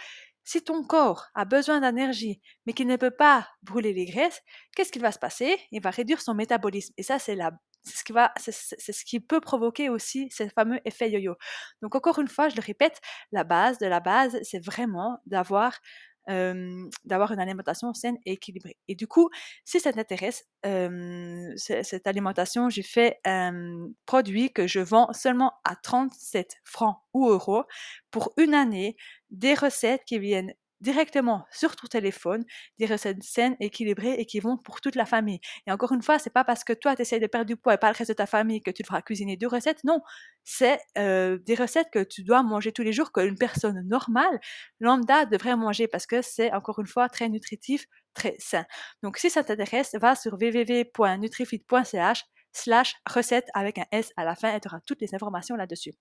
si 0.45 0.63
ton 0.63 0.83
corps 0.85 1.27
a 1.35 1.45
besoin 1.45 1.81
d'énergie, 1.81 2.41
mais 2.67 2.73
qu'il 2.73 2.87
ne 2.87 2.97
peut 2.97 3.11
pas 3.11 3.49
brûler 3.63 3.93
les 3.93 4.07
graisses, 4.07 4.41
qu'est-ce 4.75 4.93
qui 4.93 4.99
va 4.99 5.13
se 5.13 5.19
passer? 5.19 5.57
Il 5.71 5.83
va 5.83 5.91
réduire 5.91 6.21
son 6.21 6.35
métabolisme. 6.35 6.93
Et 6.97 7.03
ça, 7.03 7.19
c'est 7.19 7.37
la 7.37 7.53
ce 7.85 8.05
qui 8.05 8.13
va, 8.13 8.33
c'est 8.37 8.53
ce 8.53 9.05
qui 9.05 9.19
peut 9.19 9.41
provoquer 9.41 9.89
aussi 9.89 10.29
ce 10.31 10.49
fameux 10.51 10.81
effet 10.85 11.11
yo-yo. 11.11 11.35
Donc 11.83 11.95
encore 11.97 12.19
une 12.21 12.29
fois, 12.29 12.49
je 12.49 12.55
le 12.55 12.63
répète, 12.63 13.01
la 13.33 13.45
base 13.45 13.79
de 13.79 13.87
la 13.87 14.01
base, 14.01 14.39
c'est 14.43 14.65
vraiment 14.65 15.19
d'avoir 15.27 15.79
d'avoir 16.27 17.33
une 17.33 17.41
alimentation 17.41 17.93
saine 17.95 18.17
et 18.25 18.33
équilibrée. 18.33 18.77
Et 18.89 18.95
du 18.95 19.07
coup, 19.07 19.31
si 19.65 19.81
ça 19.81 19.93
t'intéresse, 19.93 20.45
cette 20.63 22.07
alimentation, 22.07 22.71
j'ai 22.71 22.83
fait 22.83 23.19
un 23.25 23.89
produit 24.07 24.53
que 24.53 24.67
je 24.67 24.81
vends 24.81 25.13
seulement 25.13 25.53
à 25.65 25.77
37 25.77 26.57
francs 26.65 26.97
ou 27.13 27.29
euros 27.29 27.65
pour 28.11 28.33
une 28.37 28.55
année, 28.55 28.97
des 29.31 29.55
recettes 29.55 30.05
qui 30.07 30.19
viennent 30.19 30.53
directement 30.83 31.47
sur 31.51 31.77
ton 31.77 31.87
téléphone 31.87 32.45
des 32.79 32.87
recettes 32.87 33.23
saines, 33.23 33.57
équilibrées 33.61 34.15
et 34.15 34.27
qui 34.27 34.41
vont 34.41 34.59
pour 34.59 34.81
toute 34.81 34.97
la 34.97 35.07
famille. 35.07 35.41
Et 35.67 35.73
encore 35.73 35.93
une 35.93 36.03
fois, 36.03 36.19
c'est 36.19 36.33
pas 36.33 36.45
parce 36.45 36.65
que 36.65 36.73
toi, 36.73 36.95
tu 36.97 37.03
essaies 37.03 37.21
de 37.21 37.27
perdre 37.27 37.47
du 37.47 37.57
poids 37.57 37.75
et 37.75 37.79
pas 37.79 37.91
le 37.91 37.97
reste 37.97 38.11
de 38.11 38.17
ta 38.17 38.27
famille 38.27 38.61
que 38.61 38.71
tu 38.71 38.83
devras 38.83 39.01
cuisiner 39.03 39.37
deux 39.37 39.47
recettes. 39.47 39.85
Non, 39.85 40.01
c'est 40.45 40.81
euh, 40.99 41.39
des 41.39 41.55
recettes 41.55 41.89
que 41.93 42.03
tu 42.03 42.23
dois 42.25 42.43
manger 42.43 42.73
tous 42.73 42.83
les 42.83 42.93
jours, 42.93 43.13
qu'une 43.13 43.39
personne 43.39 43.83
normale, 43.89 44.41
lambda, 44.81 45.25
devrait 45.27 45.57
manger 45.57 45.89
parce 45.89 46.07
que 46.07 46.21
c'est 46.23 46.53
encore 46.53 46.79
une 46.81 46.87
fois 46.87 47.09
très 47.09 47.29
nutritif, 47.29 47.87
très 48.15 48.35
sain. 48.39 48.65
Donc, 49.03 49.17
si 49.19 49.31
ça 49.31 49.45
t'intéresse, 49.45 49.95
va 49.95 50.15
sur 50.17 50.33
www.nutrifit.ch 50.35 52.25
slash 52.53 52.95
recette 53.09 53.49
avec 53.55 53.79
un 53.79 53.87
S 53.93 54.13
à 54.17 54.25
la 54.25 54.35
fin 54.35 54.55
et 54.55 54.61
tu 54.61 54.69
auras 54.69 54.81
toutes 54.87 55.01
les 55.01 55.15
informations 55.15 55.57
là-dessus. 55.57 55.93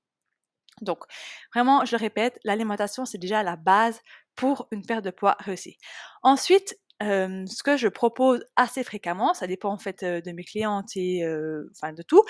Donc, 0.82 1.04
vraiment, 1.54 1.86
je 1.86 1.96
le 1.96 2.00
répète, 2.00 2.40
l'alimentation, 2.44 3.06
c'est 3.06 3.18
déjà 3.18 3.44
la 3.44 3.56
base 3.56 4.00
pour 4.36 4.68
une 4.72 4.86
perte 4.86 5.04
de 5.04 5.12
poids 5.12 5.36
réussie. 5.40 5.78
Ensuite, 6.24 6.80
ce 7.02 7.64
que 7.64 7.78
je 7.78 7.88
propose 7.88 8.46
assez 8.56 8.84
fréquemment, 8.84 9.34
ça 9.34 9.48
dépend 9.48 9.72
en 9.72 9.78
fait 9.78 10.04
de 10.04 10.32
mes 10.32 10.44
clientes 10.44 10.96
et 10.96 11.24
enfin 11.72 11.94
de 11.94 12.04
tout, 12.04 12.24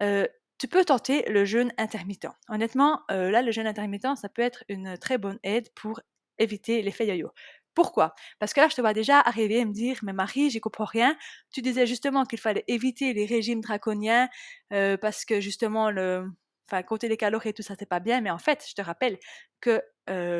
tu 0.00 0.68
peux 0.68 0.84
tenter 0.84 1.24
le 1.28 1.44
jeûne 1.44 1.72
intermittent. 1.78 2.28
Honnêtement, 2.48 3.00
là, 3.08 3.40
le 3.42 3.50
jeûne 3.50 3.66
intermittent, 3.66 4.16
ça 4.16 4.28
peut 4.28 4.42
être 4.42 4.64
une 4.68 4.98
très 4.98 5.16
bonne 5.16 5.38
aide 5.42 5.68
pour 5.74 6.00
éviter 6.38 6.82
l'effet 6.82 7.06
yo-yo. 7.06 7.30
Pourquoi? 7.74 8.14
Parce 8.40 8.52
que 8.52 8.60
là, 8.60 8.68
je 8.68 8.74
te 8.74 8.80
vois 8.80 8.92
déjà 8.92 9.20
arriver 9.20 9.58
et 9.58 9.64
me 9.64 9.72
dire, 9.72 10.00
mais 10.02 10.12
Marie, 10.12 10.50
j'y 10.50 10.60
comprends 10.60 10.84
rien. 10.84 11.16
Tu 11.52 11.62
disais 11.62 11.86
justement 11.86 12.24
qu'il 12.24 12.40
fallait 12.40 12.64
éviter 12.66 13.14
les 13.14 13.26
régimes 13.26 13.60
draconiens 13.60 14.28
parce 14.70 15.24
que 15.24 15.40
justement, 15.40 15.90
le, 15.90 16.26
enfin, 16.70 16.82
compter 16.82 17.08
les 17.08 17.16
calories 17.16 17.50
et 17.50 17.52
tout 17.52 17.62
ça, 17.62 17.74
c'est 17.78 17.86
pas 17.88 18.00
bien. 18.00 18.20
Mais 18.20 18.30
en 18.30 18.38
fait, 18.38 18.64
je 18.68 18.74
te 18.74 18.82
rappelle 18.82 19.18
que 19.60 19.82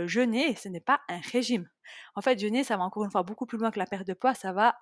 jeûner, 0.07 0.57
ce 0.57 0.69
n'est 0.69 0.81
pas 0.81 1.01
un 1.09 1.21
régime. 1.33 1.69
En 2.17 2.21
fait, 2.23 2.39
jeûner, 2.39 2.65
ça 2.65 2.77
va 2.77 2.83
encore 2.85 3.05
une 3.05 3.11
fois 3.11 3.23
beaucoup 3.23 3.47
plus 3.47 3.57
loin 3.59 3.71
que 3.71 3.79
la 3.79 3.87
perte 3.87 4.07
de 4.07 4.15
poids, 4.15 4.35
ça 4.35 4.53
va, 4.53 4.77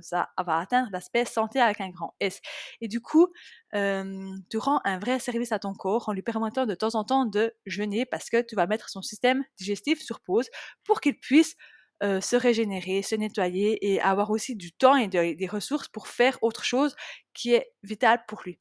ça 0.00 0.28
va 0.38 0.58
atteindre 0.58 0.88
l'aspect 0.90 1.24
santé 1.26 1.60
avec 1.60 1.80
un 1.82 1.90
grand 1.90 2.14
S. 2.20 2.40
Et 2.80 2.88
du 2.88 3.00
coup, 3.00 3.28
tu 3.72 4.58
rends 4.58 4.80
un 4.84 4.98
vrai 4.98 5.18
service 5.18 5.52
à 5.52 5.58
ton 5.58 5.74
corps 5.74 6.08
en 6.08 6.12
lui 6.12 6.22
permettant 6.22 6.66
de 6.66 6.74
temps 6.74 6.94
en 6.94 7.04
temps 7.04 7.24
de 7.26 7.54
jeûner 7.66 8.06
parce 8.06 8.30
que 8.30 8.40
tu 8.42 8.54
vas 8.54 8.66
mettre 8.66 8.88
son 8.88 9.02
système 9.02 9.44
digestif 9.58 10.00
sur 10.02 10.20
pause 10.20 10.48
pour 10.84 11.00
qu'il 11.00 11.18
puisse 11.18 11.56
se 12.02 12.36
régénérer, 12.36 13.02
se 13.02 13.14
nettoyer 13.14 13.92
et 13.92 14.00
avoir 14.00 14.30
aussi 14.30 14.56
du 14.56 14.72
temps 14.72 14.96
et 14.96 15.08
de, 15.08 15.34
des 15.34 15.46
ressources 15.46 15.88
pour 15.88 16.08
faire 16.08 16.38
autre 16.42 16.64
chose 16.64 16.94
qui 17.34 17.54
est 17.54 17.72
vital 17.82 18.22
pour 18.28 18.42
lui. 18.44 18.58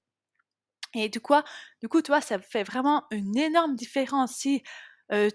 Et 0.95 1.09
du 1.09 1.19
coup, 1.19 1.33
du 1.81 1.89
coup, 1.89 2.01
toi, 2.01 2.21
ça 2.21 2.39
fait 2.39 2.63
vraiment 2.63 3.03
une 3.11 3.37
énorme 3.37 3.75
différence 3.75 4.33
si 4.37 4.63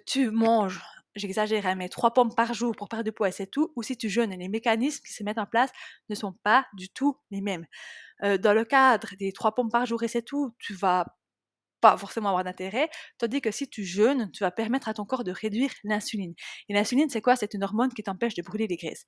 tu 0.07 0.31
manges, 0.31 0.83
j'exagère, 1.15 1.77
mais 1.77 1.89
trois 1.89 2.13
pommes 2.13 2.35
par 2.35 2.55
jour 2.55 2.75
pour 2.77 2.89
perdre 2.89 3.05
du 3.05 3.13
poids 3.13 3.29
et 3.29 3.33
c'est 3.33 3.47
tout, 3.47 3.73
ou 3.77 3.83
si 3.83 3.97
tu 3.97 4.09
jeûnes. 4.09 4.31
Les 4.33 4.49
mécanismes 4.49 5.03
qui 5.05 5.13
se 5.13 5.23
mettent 5.23 5.39
en 5.39 5.47
place 5.47 5.71
ne 6.09 6.15
sont 6.15 6.33
pas 6.43 6.67
du 6.75 6.89
tout 6.89 7.17
les 7.31 7.41
mêmes. 7.43 7.67
Dans 8.23 8.55
le 8.55 8.65
cadre 8.65 9.09
des 9.19 9.33
trois 9.33 9.55
pommes 9.55 9.71
par 9.71 9.87
jour 9.87 10.03
et 10.03 10.09
c'est 10.09 10.23
tout, 10.23 10.55
tu 10.59 10.75
vas 10.75 11.07
pas 11.81 11.97
forcément 11.97 12.29
avoir 12.31 12.45
d'intérêt, 12.45 12.91
tandis 13.19 13.41
que 13.41 13.51
si 13.51 13.69
tu 13.69 13.85
jeûnes, 13.85 14.31
tu 14.33 14.45
vas 14.45 14.51
permettre 14.51 14.89
à 14.89 14.95
ton 14.95 15.07
corps 15.07 15.25
de 15.25 15.33
réduire 15.33 15.71
l'insuline. 15.85 16.35
Et 16.69 16.75
l'insuline, 16.75 17.09
c'est 17.11 17.23
quoi? 17.23 17.37
C'est 17.37 17.55
une 17.55 17.65
hormone 17.65 17.93
qui 17.95 18.03
t'empêche 18.03 18.35
de 18.35 18.43
brûler 18.43 18.67
les 18.67 18.77
graisses. 18.77 19.07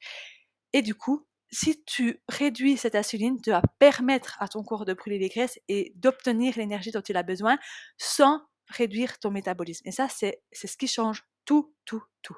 Et 0.73 0.83
du 0.83 0.95
coup, 0.95 1.27
si 1.53 1.85
tu 1.85 2.23
réduis 2.29 2.79
cette 2.79 2.95
insuline, 2.95 3.41
tu 3.41 3.51
vas 3.51 3.63
permettre 3.79 4.37
à 4.41 4.49
ton 4.49 4.63
corps 4.63 4.87
de 4.87 4.95
brûler 4.95 5.19
les 5.19 5.29
graisses 5.29 5.61
et 5.69 5.93
d'obtenir 5.97 6.57
l'énergie 6.57 6.91
dont 6.91 7.03
il 7.03 7.17
a 7.17 7.23
besoin 7.23 7.59
sans 7.99 8.41
réduire 8.69 9.19
ton 9.19 9.31
métabolisme. 9.31 9.87
Et 9.87 9.93
ça, 9.93 10.09
c'est 10.09 10.43
ce 10.53 10.77
qui 10.79 10.89
change 10.89 11.25
tout, 11.45 11.75
tout, 11.85 12.03
tout. 12.23 12.37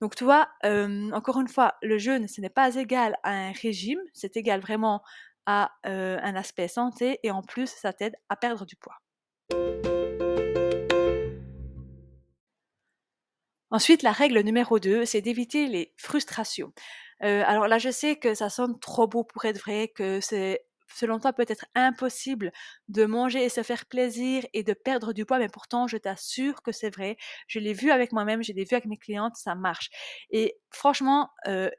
Donc, 0.00 0.14
tu 0.14 0.24
vois, 0.24 0.48
euh, 0.64 1.10
encore 1.12 1.40
une 1.40 1.48
fois, 1.48 1.76
le 1.82 1.96
jeûne, 1.96 2.28
ce 2.28 2.40
n'est 2.40 2.50
pas 2.50 2.76
égal 2.76 3.16
à 3.22 3.30
un 3.30 3.52
régime, 3.52 4.00
c'est 4.12 4.36
égal 4.36 4.60
vraiment 4.60 5.02
à 5.46 5.72
euh, 5.86 6.18
un 6.22 6.36
aspect 6.36 6.68
santé 6.68 7.18
et 7.22 7.30
en 7.30 7.42
plus, 7.42 7.68
ça 7.68 7.94
t'aide 7.94 8.14
à 8.28 8.36
perdre 8.36 8.66
du 8.66 8.76
poids. 8.76 8.98
Ensuite, 13.70 14.02
la 14.02 14.12
règle 14.12 14.40
numéro 14.40 14.78
2, 14.78 15.04
c'est 15.04 15.20
d'éviter 15.20 15.66
les 15.66 15.94
frustrations. 15.96 16.72
Euh, 17.24 17.42
alors 17.46 17.66
là, 17.68 17.78
je 17.78 17.90
sais 17.90 18.16
que 18.16 18.34
ça 18.34 18.48
sonne 18.50 18.78
trop 18.80 19.06
beau 19.06 19.24
pour 19.24 19.44
être 19.44 19.58
vrai, 19.60 19.88
que 19.88 20.20
c'est 20.20 20.64
selon 20.94 21.18
toi 21.18 21.32
peut-être 21.34 21.66
impossible 21.74 22.50
de 22.88 23.04
manger 23.04 23.44
et 23.44 23.48
se 23.50 23.62
faire 23.62 23.84
plaisir 23.86 24.44
et 24.54 24.62
de 24.62 24.72
perdre 24.72 25.12
du 25.12 25.26
poids, 25.26 25.38
mais 25.38 25.48
pourtant, 25.48 25.86
je 25.86 25.96
t'assure 25.98 26.62
que 26.62 26.72
c'est 26.72 26.94
vrai. 26.94 27.16
Je 27.46 27.58
l'ai 27.58 27.74
vu 27.74 27.90
avec 27.90 28.12
moi-même, 28.12 28.42
je 28.42 28.52
l'ai 28.52 28.64
vu 28.64 28.74
avec 28.74 28.86
mes 28.86 28.96
clientes, 28.96 29.36
ça 29.36 29.54
marche. 29.54 29.90
Et 30.30 30.56
franchement, 30.70 31.30
euh, 31.46 31.70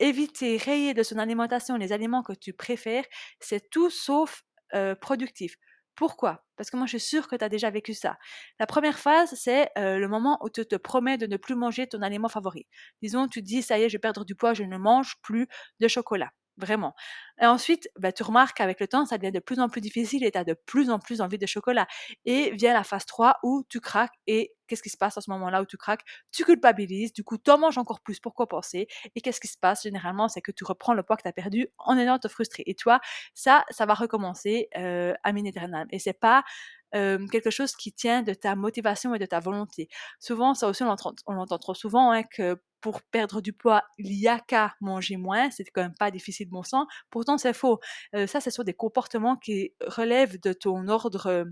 éviter, 0.00 0.56
rayer 0.58 0.94
de 0.94 1.02
son 1.02 1.18
alimentation 1.18 1.76
les 1.76 1.92
aliments 1.92 2.22
que 2.22 2.32
tu 2.32 2.52
préfères, 2.52 3.04
c'est 3.40 3.70
tout 3.70 3.90
sauf 3.90 4.42
euh, 4.74 4.94
productif. 4.94 5.56
Pourquoi? 5.98 6.44
Parce 6.56 6.70
que 6.70 6.76
moi, 6.76 6.86
je 6.86 6.96
suis 6.96 7.08
sûre 7.08 7.26
que 7.26 7.34
tu 7.34 7.44
as 7.44 7.48
déjà 7.48 7.70
vécu 7.70 7.92
ça. 7.92 8.18
La 8.60 8.66
première 8.66 8.98
phase, 9.00 9.34
c'est 9.34 9.70
le 9.76 10.06
moment 10.06 10.38
où 10.44 10.48
tu 10.48 10.64
te 10.64 10.76
promets 10.76 11.18
de 11.18 11.26
ne 11.26 11.36
plus 11.36 11.56
manger 11.56 11.88
ton 11.88 12.02
aliment 12.02 12.28
favori. 12.28 12.66
Disons, 13.02 13.26
tu 13.26 13.42
dis, 13.42 13.62
ça 13.62 13.78
y 13.78 13.82
est, 13.82 13.88
je 13.88 13.96
vais 13.96 13.98
perdre 14.00 14.24
du 14.24 14.36
poids, 14.36 14.54
je 14.54 14.62
ne 14.62 14.78
mange 14.78 15.16
plus 15.22 15.48
de 15.80 15.88
chocolat 15.88 16.30
vraiment. 16.58 16.94
Et 17.40 17.46
ensuite, 17.46 17.88
bah, 17.98 18.12
tu 18.12 18.22
remarques 18.22 18.56
qu'avec 18.56 18.80
le 18.80 18.88
temps, 18.88 19.06
ça 19.06 19.16
devient 19.18 19.32
de 19.32 19.38
plus 19.40 19.60
en 19.60 19.68
plus 19.68 19.80
difficile 19.80 20.24
et 20.24 20.30
tu 20.30 20.38
as 20.38 20.44
de 20.44 20.54
plus 20.54 20.90
en 20.90 20.98
plus 20.98 21.20
envie 21.20 21.38
de 21.38 21.46
chocolat. 21.46 21.86
Et 22.24 22.50
vient 22.50 22.74
la 22.74 22.84
phase 22.84 23.06
3 23.06 23.38
où 23.42 23.64
tu 23.68 23.80
craques 23.80 24.14
et 24.26 24.54
qu'est-ce 24.66 24.82
qui 24.82 24.90
se 24.90 24.96
passe 24.96 25.16
à 25.16 25.20
ce 25.20 25.30
moment-là 25.30 25.62
où 25.62 25.66
tu 25.66 25.76
craques? 25.76 26.04
Tu 26.32 26.44
culpabilises, 26.44 27.12
du 27.12 27.24
coup, 27.24 27.38
tu 27.38 27.50
en 27.50 27.58
manges 27.58 27.78
encore 27.78 28.00
plus, 28.00 28.20
pourquoi 28.20 28.48
penser? 28.48 28.88
Et 29.14 29.20
qu'est-ce 29.20 29.40
qui 29.40 29.48
se 29.48 29.56
passe 29.58 29.84
généralement? 29.84 30.28
C'est 30.28 30.42
que 30.42 30.52
tu 30.52 30.64
reprends 30.64 30.94
le 30.94 31.02
poids 31.02 31.16
que 31.16 31.22
tu 31.22 31.28
as 31.28 31.32
perdu 31.32 31.68
en 31.78 31.96
ayant 31.96 32.18
te 32.18 32.28
frustrer. 32.28 32.64
Et 32.66 32.74
toi, 32.74 33.00
ça, 33.34 33.64
ça 33.70 33.86
va 33.86 33.94
recommencer 33.94 34.68
euh, 34.76 35.14
à 35.22 35.32
minéternam. 35.32 35.86
Et 35.90 35.98
c'est 35.98 36.12
pas 36.18 36.44
quelque 36.92 37.50
chose 37.50 37.76
qui 37.76 37.92
tient 37.92 38.22
de 38.22 38.32
ta 38.34 38.54
motivation 38.56 39.14
et 39.14 39.18
de 39.18 39.26
ta 39.26 39.40
volonté. 39.40 39.88
Souvent, 40.20 40.54
ça 40.54 40.68
aussi, 40.68 40.82
on 40.82 41.32
l'entend 41.34 41.58
trop 41.58 41.74
souvent, 41.74 42.10
hein, 42.12 42.22
que 42.22 42.60
pour 42.80 43.02
perdre 43.02 43.40
du 43.40 43.52
poids, 43.52 43.82
il 43.98 44.12
y 44.12 44.28
a 44.28 44.40
qu'à 44.40 44.74
manger 44.80 45.16
moins, 45.16 45.50
c'est 45.50 45.64
quand 45.64 45.82
même 45.82 45.94
pas 45.98 46.10
difficile, 46.10 46.48
bon 46.48 46.62
sang. 46.62 46.86
Pourtant, 47.10 47.38
c'est 47.38 47.52
faux. 47.52 47.80
Euh, 48.14 48.26
ça, 48.26 48.40
ce 48.40 48.50
sont 48.50 48.62
des 48.62 48.74
comportements 48.74 49.36
qui 49.36 49.74
relèvent 49.80 50.40
de 50.40 50.52
ton 50.52 50.88
ordre 50.88 51.46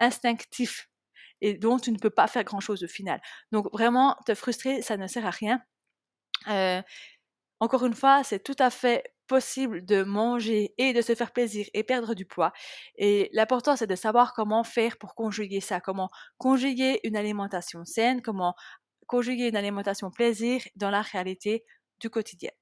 instinctif 0.00 0.88
et 1.40 1.54
dont 1.54 1.78
tu 1.78 1.92
ne 1.92 1.98
peux 1.98 2.10
pas 2.10 2.26
faire 2.26 2.44
grand-chose 2.44 2.84
au 2.84 2.88
final. 2.88 3.20
Donc, 3.52 3.70
vraiment, 3.72 4.16
te 4.26 4.34
frustrer, 4.34 4.82
ça 4.82 4.96
ne 4.96 5.06
sert 5.06 5.26
à 5.26 5.30
rien. 5.30 5.60
Euh, 6.48 6.82
encore 7.60 7.84
une 7.84 7.94
fois, 7.94 8.24
c'est 8.24 8.42
tout 8.42 8.56
à 8.58 8.70
fait 8.70 9.04
possible 9.26 9.84
de 9.84 10.02
manger 10.02 10.74
et 10.78 10.92
de 10.92 11.02
se 11.02 11.14
faire 11.14 11.32
plaisir 11.32 11.66
et 11.74 11.84
perdre 11.84 12.14
du 12.14 12.26
poids. 12.26 12.52
Et 12.96 13.30
l'important, 13.32 13.76
c'est 13.76 13.86
de 13.86 13.94
savoir 13.94 14.32
comment 14.32 14.64
faire 14.64 14.96
pour 14.98 15.14
conjuguer 15.14 15.60
ça, 15.60 15.80
comment 15.80 16.10
conjuguer 16.38 17.00
une 17.04 17.16
alimentation 17.16 17.84
saine, 17.84 18.22
comment 18.22 18.54
conjuguer 19.10 19.48
une 19.48 19.56
alimentation 19.56 20.08
plaisir 20.12 20.62
dans 20.76 20.88
la 20.88 21.02
réalité 21.02 21.64
du 21.98 22.10
quotidien. 22.10 22.52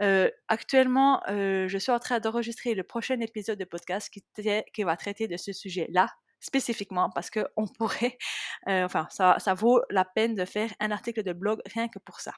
Euh, 0.00 0.30
actuellement, 0.46 1.20
euh, 1.28 1.66
je 1.66 1.78
suis 1.78 1.90
en 1.90 1.98
train 1.98 2.20
d'enregistrer 2.20 2.74
le 2.74 2.84
prochain 2.84 3.18
épisode 3.20 3.58
de 3.58 3.64
podcast 3.64 4.08
qui, 4.08 4.84
va 4.84 4.96
traiter 4.96 5.26
de 5.26 5.36
ce 5.36 5.52
sujet-là 5.52 6.08
spécifiquement 6.38 7.10
parce 7.12 7.28
que 7.28 7.40
on 7.56 7.66
pourrait, 7.66 8.16
euh, 8.68 8.84
enfin, 8.84 9.08
ça 9.10 9.54
vaut 9.54 9.82
la 9.90 10.04
peine 10.04 10.36
de 10.36 10.44
faire 10.44 10.72
un 10.78 10.92
article 10.92 11.24
de 11.24 11.32
blog 11.32 11.60
rien 11.74 11.88
que 11.88 11.98
pour 11.98 12.20
ça. 12.20 12.34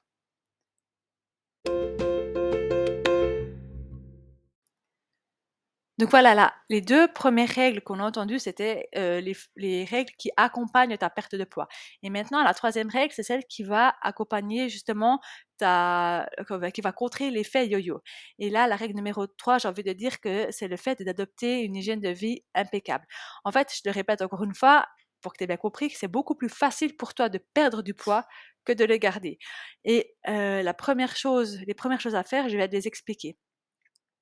Donc 5.99 6.11
voilà, 6.11 6.35
là, 6.37 6.55
les 6.69 6.81
deux 6.81 7.09
premières 7.13 7.49
règles 7.49 7.81
qu'on 7.81 7.99
a 7.99 8.05
entendues, 8.05 8.39
c'était 8.39 8.89
euh, 8.97 9.21
les, 9.57 9.85
règles 9.85 10.13
qui 10.17 10.31
accompagnent 10.37 10.97
ta 10.97 11.11
perte 11.11 11.35
de 11.35 11.43
poids. 11.43 11.67
Et 12.05 12.11
maintenant, 12.11 12.45
la 12.45 12.55
troisième 12.55 12.89
règle, 12.89 13.13
c'est 13.13 13.25
celle 13.25 13.45
qui 13.47 13.65
va 13.65 13.97
accompagner 14.03 14.69
justement 14.69 15.21
ta, 15.59 16.29
qui 16.73 16.81
va 16.83 16.93
contrer 16.93 17.33
l'effet 17.33 17.67
yo-yo. 17.67 18.01
Et 18.39 18.49
là, 18.49 18.69
la 18.69 18.77
règle 18.77 18.95
numéro 18.95 19.27
3, 19.27 19.59
j'ai 19.59 19.69
envie 19.69 19.83
de 19.83 19.93
dire 19.93 20.21
que 20.21 20.47
c'est 20.53 20.69
le 20.69 20.77
fait 20.77 21.03
d'adopter 21.03 21.63
une 21.63 21.75
hygiène 21.75 22.01
de 22.01 22.11
vie 22.11 22.45
impeccable. 22.55 23.05
En 23.45 23.51
fait, 23.51 23.73
je 23.75 23.81
le 23.85 23.91
répète 23.91 24.23
encore 24.23 24.45
une 24.45 24.55
fois, 24.55 24.87
pour 25.21 25.33
que 25.33 25.39
tu 25.39 25.45
aies 25.45 25.49
bien 25.49 25.57
compris, 25.57 25.89
que 25.91 25.99
c'est 25.99 26.07
beaucoup 26.07 26.37
plus 26.37 26.49
facile 26.49 26.97
pour 26.97 27.13
toi 27.15 27.29
de 27.29 27.39
perdre 27.55 27.83
du 27.83 27.95
poids 27.95 28.25
que 28.65 28.73
de 28.73 28.85
le 28.85 28.99
garder. 28.99 29.39
Et 29.85 30.15
euh, 30.29 30.63
la 30.63 30.75
première 30.75 31.17
chose, 31.17 31.61
les 31.67 31.75
premières 31.75 32.01
choses 32.01 32.15
à 32.15 32.23
faire, 32.23 32.49
je 32.49 32.57
vais 32.57 32.69
les 32.69 32.87
expliquer. 32.87 33.37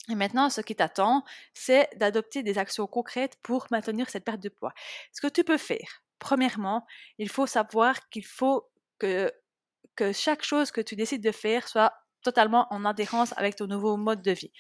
Et 0.09 0.15
maintenant, 0.15 0.51
ce 0.51 0.61
qui 0.61 0.77
t'attend, 0.77 1.25
c'est 1.53 1.89
d'adopter 1.97 2.43
des 2.43 2.59
actions 2.59 2.87
concrètes 2.87 3.37
pour 3.43 3.67
maintenir 3.71 4.09
cette 4.09 4.25
perte 4.25 4.41
de 4.41 4.49
poids. 4.49 4.73
Ce 5.13 5.21
que 5.21 5.27
tu 5.27 5.43
peux 5.43 5.59
faire, 5.59 6.03
premièrement, 6.19 6.87
il 7.19 7.29
faut 7.29 7.47
savoir 7.47 8.09
qu'il 8.09 8.25
faut 8.25 8.69
que, 8.99 9.33
que 9.97 10.13
chaque 10.13 10.45
chose 10.45 10.71
que 10.71 10.81
tu 10.81 10.97
décides 10.97 11.23
de 11.23 11.33
faire 11.33 11.69
soit 11.69 11.93
totalement 12.23 12.67
en 12.71 12.85
adhérence 12.85 13.35
avec 13.37 13.57
ton 13.57 13.67
nouveau 13.67 13.97
mode 13.97 14.23
de 14.23 14.33
vie. 14.33 14.53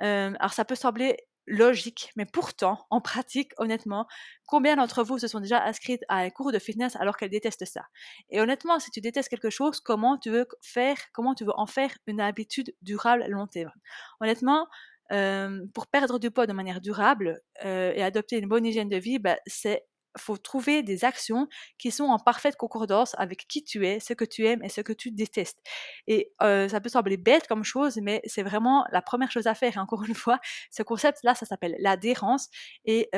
Alors 0.00 0.52
ça 0.52 0.64
peut 0.64 0.74
sembler 0.74 1.16
logique, 1.46 2.10
mais 2.16 2.24
pourtant, 2.26 2.86
en 2.90 3.00
pratique, 3.00 3.52
honnêtement, 3.58 4.06
combien 4.46 4.76
d'entre 4.76 5.02
vous 5.04 5.18
se 5.18 5.28
sont 5.28 5.40
déjà 5.40 5.62
inscrites 5.64 6.02
à 6.08 6.18
un 6.18 6.30
cours 6.30 6.52
de 6.52 6.58
fitness 6.58 6.96
alors 6.96 7.16
qu'elles 7.16 7.30
détestent 7.30 7.64
ça? 7.66 7.82
Et 8.30 8.40
honnêtement, 8.40 8.78
si 8.78 8.90
tu 8.90 9.00
détestes 9.00 9.28
quelque 9.28 9.50
chose, 9.50 9.80
comment 9.80 10.18
tu 10.18 10.30
veux 10.30 10.46
faire, 10.62 10.96
comment 11.12 11.34
tu 11.34 11.44
veux 11.44 11.52
en 11.56 11.66
faire 11.66 11.90
une 12.06 12.20
habitude 12.20 12.74
durable 12.82 13.22
à 13.22 13.28
long 13.28 13.46
terme? 13.46 13.72
Honnêtement, 14.20 14.68
euh, 15.12 15.66
pour 15.74 15.86
perdre 15.86 16.18
du 16.18 16.30
poids 16.30 16.46
de 16.46 16.52
manière 16.52 16.80
durable 16.80 17.40
euh, 17.64 17.92
et 17.94 18.02
adopter 18.02 18.38
une 18.38 18.48
bonne 18.48 18.64
hygiène 18.64 18.88
de 18.88 18.96
vie, 18.96 19.18
bah, 19.18 19.36
c'est 19.46 19.84
faut 20.16 20.36
trouver 20.36 20.82
des 20.82 21.04
actions 21.04 21.48
qui 21.78 21.90
sont 21.90 22.04
en 22.04 22.18
parfaite 22.18 22.56
concordance 22.56 23.14
avec 23.18 23.46
qui 23.48 23.64
tu 23.64 23.86
es, 23.86 24.00
ce 24.00 24.12
que 24.12 24.24
tu 24.24 24.46
aimes 24.46 24.62
et 24.62 24.68
ce 24.68 24.80
que 24.80 24.92
tu 24.92 25.10
détestes. 25.10 25.58
Et 26.06 26.32
ça 26.40 26.80
peut 26.80 26.88
sembler 26.88 27.16
bête 27.16 27.46
comme 27.46 27.64
chose, 27.64 27.98
mais 28.02 28.20
c'est 28.24 28.42
vraiment 28.42 28.84
la 28.92 29.02
première 29.02 29.30
chose 29.30 29.46
à 29.46 29.54
faire. 29.54 29.76
Et 29.76 29.80
encore 29.80 30.04
une 30.04 30.14
fois, 30.14 30.38
ce 30.70 30.82
concept-là, 30.82 31.34
ça 31.34 31.46
s'appelle 31.46 31.76
l'adhérence. 31.78 32.48
Et 32.84 33.10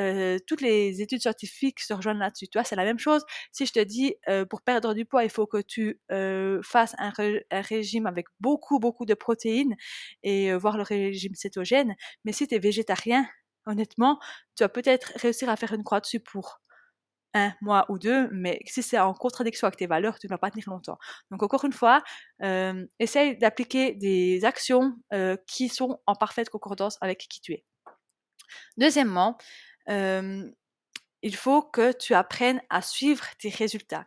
toutes 0.47 0.61
les 0.61 1.01
études 1.01 1.21
scientifiques 1.21 1.79
se 1.79 1.93
rejoignent 1.93 2.19
là-dessus. 2.19 2.47
Tu 2.47 2.57
vois, 2.57 2.63
c'est 2.63 2.75
la 2.75 2.85
même 2.85 2.99
chose. 2.99 3.23
Si 3.51 3.65
je 3.65 3.73
te 3.73 3.79
dis, 3.79 4.15
pour 4.49 4.61
perdre 4.61 4.93
du 4.93 5.05
poids, 5.05 5.23
il 5.23 5.29
faut 5.29 5.47
que 5.47 5.61
tu 5.61 5.99
fasses 6.63 6.95
un, 6.97 7.11
un, 7.51 7.61
régime 7.61 8.07
avec 8.07 8.27
beaucoup, 8.39 8.79
beaucoup 8.79 9.05
de 9.05 9.13
protéines 9.13 9.75
et 10.23 10.53
voir 10.55 10.77
le 10.77 10.83
régime 10.83 11.35
cétogène. 11.35 11.95
Mais 12.25 12.31
si 12.31 12.47
tu 12.47 12.55
es 12.55 12.59
végétarien, 12.59 13.27
honnêtement, 13.65 14.19
tu 14.55 14.63
vas 14.63 14.69
peut-être 14.69 15.11
réussir 15.15 15.49
à 15.49 15.55
faire 15.55 15.73
une 15.73 15.83
croix 15.83 15.99
dessus 15.99 16.19
pour 16.19 16.59
un 17.33 17.53
mois 17.61 17.85
ou 17.89 17.99
deux, 17.99 18.29
mais 18.31 18.59
si 18.65 18.83
c'est 18.83 18.99
en 18.99 19.13
contradiction 19.13 19.67
avec 19.67 19.77
tes 19.77 19.87
valeurs, 19.87 20.19
tu 20.19 20.27
ne 20.27 20.29
vas 20.29 20.37
pas 20.37 20.51
tenir 20.51 20.69
longtemps. 20.69 20.97
Donc 21.31 21.43
encore 21.43 21.65
une 21.65 21.73
fois, 21.73 22.03
euh, 22.43 22.85
essaye 22.99 23.37
d'appliquer 23.37 23.93
des 23.93 24.45
actions 24.45 24.95
euh, 25.13 25.37
qui 25.47 25.69
sont 25.69 25.99
en 26.05 26.15
parfaite 26.15 26.49
concordance 26.49 26.97
avec 27.01 27.19
qui 27.19 27.41
tu 27.41 27.53
es. 27.53 27.63
Deuxièmement, 28.77 29.37
euh, 29.89 30.49
il 31.21 31.35
faut 31.35 31.61
que 31.61 31.91
tu 31.91 32.13
apprennes 32.13 32.61
à 32.69 32.81
suivre 32.81 33.25
tes 33.39 33.49
résultats. 33.49 34.05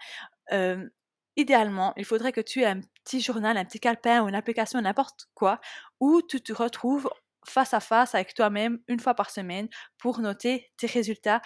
idéalement, 1.37 1.95
il 1.97 2.05
faudrait 2.05 2.33
que 2.33 2.41
tu 2.41 2.63
aies 2.63 2.67
un 2.67 2.81
petit 3.05 3.21
journal, 3.21 3.57
un 3.57 3.65
petit 3.65 3.81
calepin 3.81 4.23
ou 4.23 4.29
une 4.29 4.35
application, 4.35 4.81
n'importe 4.81 5.29
quoi, 5.35 5.61
où 6.01 6.23
tu 6.23 6.41
te 6.43 6.53
retrouves 6.53 7.09
face 7.47 7.75
à 7.75 7.81
face 7.81 8.15
avec 8.15 8.35
toi-même 8.35 8.79
une 8.89 9.01
fois 9.01 9.15
par 9.15 9.31
semaine 9.31 9.69
pour 9.99 10.21
noter 10.21 10.71
tes 10.77 10.87
résultats 10.87 11.41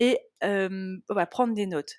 et 0.00 0.18
prendre 1.30 1.54
des 1.54 1.66
notes. 1.66 1.94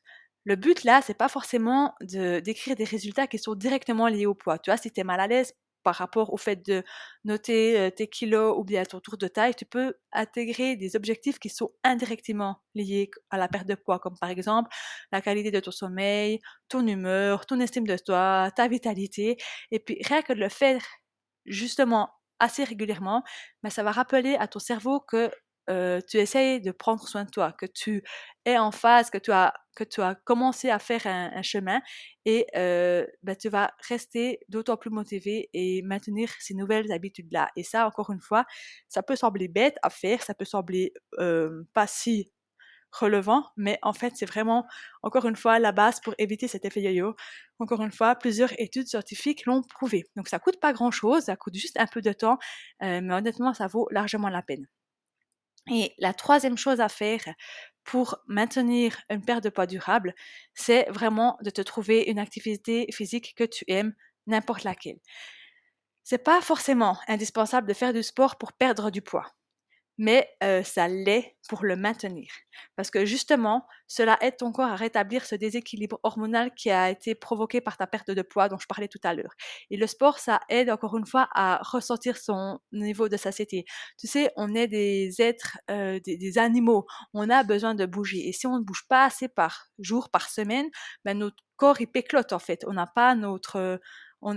Le 0.45 0.55
but 0.55 0.83
là, 0.83 1.01
c'est 1.01 1.17
pas 1.17 1.29
forcément 1.29 1.95
de 2.01 2.39
d'écrire 2.39 2.75
des 2.75 2.83
résultats 2.83 3.27
qui 3.27 3.39
sont 3.39 3.55
directement 3.55 4.07
liés 4.07 4.27
au 4.27 4.35
poids. 4.35 4.59
Tu 4.59 4.69
vois, 4.69 4.77
si 4.77 4.91
tu 4.91 5.01
es 5.01 5.03
mal 5.03 5.19
à 5.19 5.27
l'aise 5.27 5.53
par 5.83 5.95
rapport 5.95 6.33
au 6.33 6.37
fait 6.37 6.65
de 6.65 6.83
noter 7.25 7.91
tes 7.95 8.07
kilos 8.07 8.55
ou 8.57 8.63
bien 8.63 8.83
ton 8.85 8.99
tour 8.99 9.17
de 9.17 9.27
taille, 9.27 9.53
tu 9.55 9.65
peux 9.65 9.93
intégrer 10.13 10.75
des 10.75 10.95
objectifs 10.95 11.37
qui 11.39 11.49
sont 11.49 11.71
indirectement 11.83 12.57
liés 12.73 13.11
à 13.29 13.37
la 13.37 13.47
perte 13.47 13.67
de 13.67 13.75
poids, 13.75 13.99
comme 13.99 14.17
par 14.19 14.29
exemple 14.31 14.69
la 15.11 15.21
qualité 15.21 15.51
de 15.51 15.59
ton 15.59 15.71
sommeil, 15.71 16.39
ton 16.69 16.85
humeur, 16.87 17.45
ton 17.45 17.59
estime 17.59 17.85
de 17.85 17.97
toi, 17.97 18.49
ta 18.55 18.67
vitalité. 18.67 19.37
Et 19.71 19.79
puis 19.79 19.99
rien 20.03 20.23
que 20.23 20.33
de 20.33 20.39
le 20.39 20.49
faire 20.49 20.81
justement 21.45 22.09
assez 22.39 22.63
régulièrement, 22.63 23.23
mais 23.63 23.69
ça 23.69 23.83
va 23.83 23.91
rappeler 23.91 24.35
à 24.35 24.47
ton 24.47 24.59
cerveau 24.59 24.99
que 24.99 25.31
tu 26.07 26.17
essayes 26.17 26.61
de 26.61 26.71
prendre 26.71 27.07
soin 27.07 27.25
de 27.25 27.29
toi, 27.31 27.51
que 27.51 27.65
tu 27.65 28.03
es 28.45 28.57
en 28.57 28.71
phase, 28.71 29.09
que 29.09 29.17
tu 29.17 29.31
as, 29.31 29.51
que 29.75 29.83
tu 29.83 29.99
as 30.01 30.13
commencé 30.23 30.69
à 30.69 30.77
faire 30.77 31.07
un, 31.07 31.41
chemin 31.41 31.81
et 32.25 32.45
ben, 32.53 33.35
tu 33.39 33.49
vas 33.49 33.71
rester 33.89 34.39
d'autant 34.47 34.77
plus 34.77 34.91
motivé 34.91 35.49
et 35.53 35.81
maintenir 35.81 36.29
ces 36.39 36.53
nouvelles 36.53 36.91
habitudes-là. 36.91 37.49
Et 37.55 37.63
ça, 37.63 37.87
encore 37.87 38.11
une 38.11 38.21
fois, 38.21 38.45
ça 38.89 39.01
peut 39.01 39.15
sembler 39.15 39.47
bête 39.47 39.75
à 39.81 39.89
faire, 39.89 40.21
ça 40.21 40.35
peut 40.35 40.45
sembler 40.45 40.93
pas 41.73 41.87
si 41.87 42.31
relevant, 42.99 43.45
mais 43.57 43.79
en 43.81 43.93
fait, 43.93 44.13
c'est 44.15 44.25
vraiment, 44.25 44.65
encore 45.03 45.25
une 45.25 45.35
fois, 45.35 45.59
la 45.59 45.71
base 45.71 45.99
pour 45.99 46.13
éviter 46.17 46.47
cet 46.47 46.65
effet 46.65 46.81
yo-yo. 46.81 47.15
Encore 47.59 47.81
une 47.81 47.91
fois, 47.91 48.15
plusieurs 48.15 48.51
études 48.59 48.87
scientifiques 48.87 49.45
l'ont 49.45 49.61
prouvé. 49.61 50.05
Donc, 50.15 50.27
ça 50.27 50.39
coûte 50.39 50.59
pas 50.59 50.73
grand-chose, 50.73 51.23
ça 51.23 51.35
coûte 51.35 51.55
juste 51.55 51.79
un 51.79 51.87
peu 51.87 52.01
de 52.01 52.13
temps, 52.13 52.37
mais 52.81 53.13
honnêtement, 53.13 53.53
ça 53.53 53.67
vaut 53.67 53.87
largement 53.91 54.29
la 54.29 54.41
peine. 54.41 54.67
Et 55.71 55.93
la 55.97 56.13
troisième 56.13 56.57
chose 56.57 56.79
à 56.79 56.89
faire 56.89 57.23
pour 57.83 58.17
maintenir 58.27 58.97
une 59.09 59.23
perte 59.23 59.43
de 59.43 59.49
poids 59.49 59.65
durable, 59.67 60.13
c'est 60.53 60.85
vraiment 60.89 61.37
de 61.41 61.49
te 61.49 61.61
trouver 61.61 62.03
une 62.03 62.19
activité 62.19 62.87
physique 62.91 63.33
que 63.35 63.43
tu 63.43 63.65
aimes, 63.67 63.93
n'importe 64.27 64.63
laquelle. 64.63 64.99
C'est 66.03 66.23
pas 66.23 66.41
forcément 66.41 66.99
indispensable 67.07 67.67
de 67.67 67.73
faire 67.73 67.93
du 67.93 68.03
sport 68.03 68.37
pour 68.37 68.53
perdre 68.53 68.91
du 68.91 69.01
poids 69.01 69.25
mais 69.97 70.29
ça 70.63 70.87
l'est 70.87 71.37
pour 71.47 71.63
le 71.63 71.75
maintenir. 71.75 72.27
Parce 72.75 72.89
que 72.89 73.05
justement, 73.05 73.65
cela 73.87 74.17
aide 74.21 74.37
ton 74.37 74.51
corps 74.51 74.65
à 74.65 74.75
rétablir 74.75 75.25
ce 75.25 75.35
déséquilibre 75.35 75.99
hormonal 76.03 76.53
qui 76.55 76.71
a 76.71 76.89
été 76.89 77.15
provoqué 77.15 77.61
par 77.61 77.77
ta 77.77 77.87
perte 77.87 78.11
de 78.11 78.21
poids 78.21 78.49
dont 78.49 78.57
je 78.57 78.67
parlais 78.67 78.87
tout 78.87 78.99
à 79.03 79.13
l'heure. 79.13 79.33
Et 79.69 79.77
le 79.77 79.87
sport, 79.87 80.19
ça 80.19 80.39
aide 80.49 80.69
encore 80.69 80.97
une 80.97 81.05
fois 81.05 81.29
à 81.33 81.59
ressentir 81.63 82.17
son 82.17 82.59
niveau 82.71 83.09
de 83.09 83.17
satiété. 83.17 83.65
Tu 83.99 84.07
sais, 84.07 84.31
on 84.35 84.53
est 84.55 84.67
des 84.67 85.21
êtres, 85.21 85.57
des, 85.69 86.37
animaux, 86.37 86.85
on 87.13 87.29
a 87.29 87.43
besoin 87.43 87.75
de 87.75 87.85
bouger. 87.85 88.27
Et 88.27 88.33
si 88.33 88.47
on 88.47 88.57
ne 88.59 88.63
bouge 88.63 88.85
pas 88.89 89.05
assez 89.05 89.27
par 89.27 89.67
jour, 89.79 90.09
par 90.09 90.29
semaine, 90.29 90.67
ben 91.03 91.17
notre 91.17 91.37
corps, 91.55 91.79
il 91.79 91.87
péclote 91.87 92.33
en 92.33 92.39
fait. 92.39 92.65
On 92.67 92.73
n'a 92.73 92.87
pas 92.87 93.15
notre... 93.15 93.79
On 94.21 94.33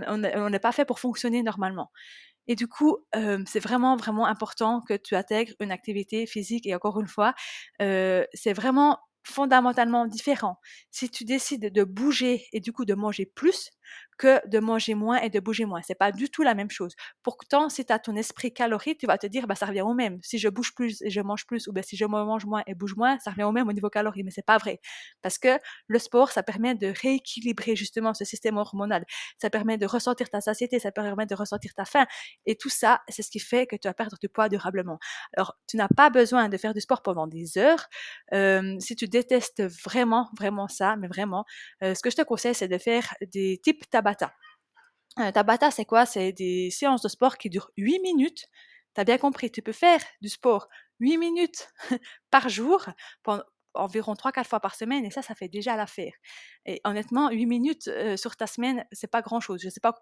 n'est 0.50 0.58
pas 0.58 0.72
fait 0.72 0.84
pour 0.84 1.00
fonctionner 1.00 1.42
normalement. 1.42 1.90
Et 2.49 2.57
du 2.57 2.67
coup, 2.69 2.99
c'est 3.47 3.61
vraiment, 3.61 3.97
vraiment 3.97 4.26
important 4.26 4.81
que 4.81 4.95
tu 4.95 5.14
intègres 5.14 5.52
une 5.61 5.71
activité 5.73 6.26
physique. 6.26 6.67
Et 6.67 6.75
encore 6.75 7.00
une 7.00 7.09
fois, 7.09 7.35
c'est 7.78 8.52
vraiment 8.55 8.99
fondamentalement 9.25 10.07
différent. 10.07 10.59
Si 10.90 11.11
tu 11.11 11.25
décides 11.25 11.71
de 11.73 11.85
bouger 11.85 12.47
et 12.52 12.61
du 12.61 12.73
coup 12.73 12.87
de 12.87 12.95
manger 12.95 13.26
plus, 13.26 13.71
que 14.18 14.47
de 14.49 14.59
manger 14.59 14.95
moins 14.95 15.18
et 15.21 15.30
de 15.30 15.40
bouger 15.40 15.64
moins. 15.64 15.80
C'est 15.83 15.95
pas 15.95 16.12
du 16.12 16.28
tout 16.28 16.42
la 16.42 16.54
même 16.54 16.71
chose. 16.71 16.95
Pourtant, 17.23 17.68
si 17.68 17.87
tu 17.87 17.92
as 17.92 17.99
ton 17.99 18.16
esprit 18.16 18.52
calorie, 18.52 18.97
tu 18.97 19.07
vas 19.07 19.16
te 19.16 19.26
dire, 19.26 19.47
bah, 19.47 19.54
ça 19.54 19.66
revient 19.66 19.83
au 19.83 19.95
même. 19.95 20.18
Si 20.23 20.38
je 20.38 20.49
bouge 20.49 20.75
plus 20.75 21.00
et 21.02 21.11
je 21.11 21.21
mange 21.21 21.47
plus, 21.47 21.68
ou 21.68 21.73
bien 21.73 21.83
si 21.83 21.97
je 21.97 22.04
mange 22.04 22.45
moins 22.45 22.62
et 22.66 22.75
bouge 22.75 22.97
moins, 22.97 23.18
ça 23.21 23.30
revient 23.30 23.45
au 23.45 23.52
même 23.52 23.68
au 23.68 23.73
niveau 23.73 23.88
calorie. 23.90 24.25
Mais 24.25 24.30
c'est 24.30 24.45
pas 24.45 24.59
vrai. 24.59 24.80
Parce 25.23 25.38
que 25.38 25.59
le 25.87 25.99
sport, 25.99 26.33
ça 26.33 26.42
permet 26.42 26.75
de 26.75 26.92
rééquilibrer 27.00 27.76
justement 27.76 28.12
ce 28.14 28.25
système 28.25 28.57
hormonal. 28.57 29.04
Ça 29.40 29.50
permet 29.50 29.78
de 29.78 29.87
ressentir 29.87 30.28
ta 30.30 30.40
satiété, 30.40 30.78
ça 30.80 30.90
permet 30.90 31.26
de 31.26 31.35
ressentir 31.35 31.73
ta 31.75 31.85
faim. 31.85 32.07
Et 32.47 32.57
tout 32.57 32.71
ça, 32.71 33.00
c'est 33.09 33.23
ce 33.23 33.30
qui 33.30 33.38
fait 33.38 33.66
que 33.66 33.76
tu 33.76 33.87
vas 33.88 33.95
perdre 33.95 34.16
du 34.21 34.28
poids 34.28 34.49
durablement. 34.49 34.99
Alors, 35.36 35.56
tu 35.69 35.76
n'as 35.76 35.89
pas 35.89 36.10
besoin 36.10 36.49
de 36.49 36.56
faire 36.56 36.75
du 36.75 36.80
sport 36.80 37.02
pendant 37.02 37.26
des 37.28 37.56
heures. 37.58 37.86
si 38.80 38.97
tu 38.97 39.06
détestes 39.08 39.62
vraiment, 39.84 40.30
vraiment 40.36 40.69
ça, 40.69 40.97
mais 40.97 41.08
vraiment, 41.08 41.45
ce 41.82 42.00
que 42.02 42.10
je 42.10 42.17
te 42.17 42.23
conseille, 42.23 42.54
c'est 42.54 42.69
de 42.69 42.78
faire 42.78 43.15
des 43.32 43.58
types 43.62 43.77
Tabata. 43.91 44.34
Euh, 45.19 45.32
Tabata, 45.32 45.71
c'est 45.71 45.84
quoi? 45.84 46.06
C'est 46.06 46.32
des 46.32 46.71
séances 46.71 47.02
de 47.02 47.08
sport 47.08 47.38
qui 47.38 47.50
durent 47.50 47.71
8 47.76 48.00
minutes. 48.00 48.47
Tu 48.95 49.00
as 49.00 49.04
bien 49.04 49.19
compris, 49.19 49.50
tu 49.50 49.62
peux 49.62 49.73
faire 49.73 50.00
du 50.21 50.28
sport 50.28 50.69
8 51.00 51.19
minutes 51.19 51.69
par 52.30 52.49
jour 52.49 52.86
environ 53.78 54.14
3-4 54.14 54.45
fois 54.45 54.60
par 54.60 54.75
semaine 54.75 55.04
et 55.04 55.10
ça, 55.10 55.23
ça 55.23 55.34
fait 55.34 55.49
déjà 55.49 55.76
l'affaire. 55.76 56.12
Et 56.67 56.80
honnêtement, 56.84 57.30
8 57.30 57.47
minutes 57.47 57.88
euh, 57.88 58.17
sur 58.17 58.36
ta 58.36 58.47
semaine, 58.47 58.84
c'est 58.93 59.10
pas 59.10 59.23
grand 59.23 59.41
chose. 59.41 59.60
Je 59.62 59.69
sais 59.69 59.80
pas 59.80 59.95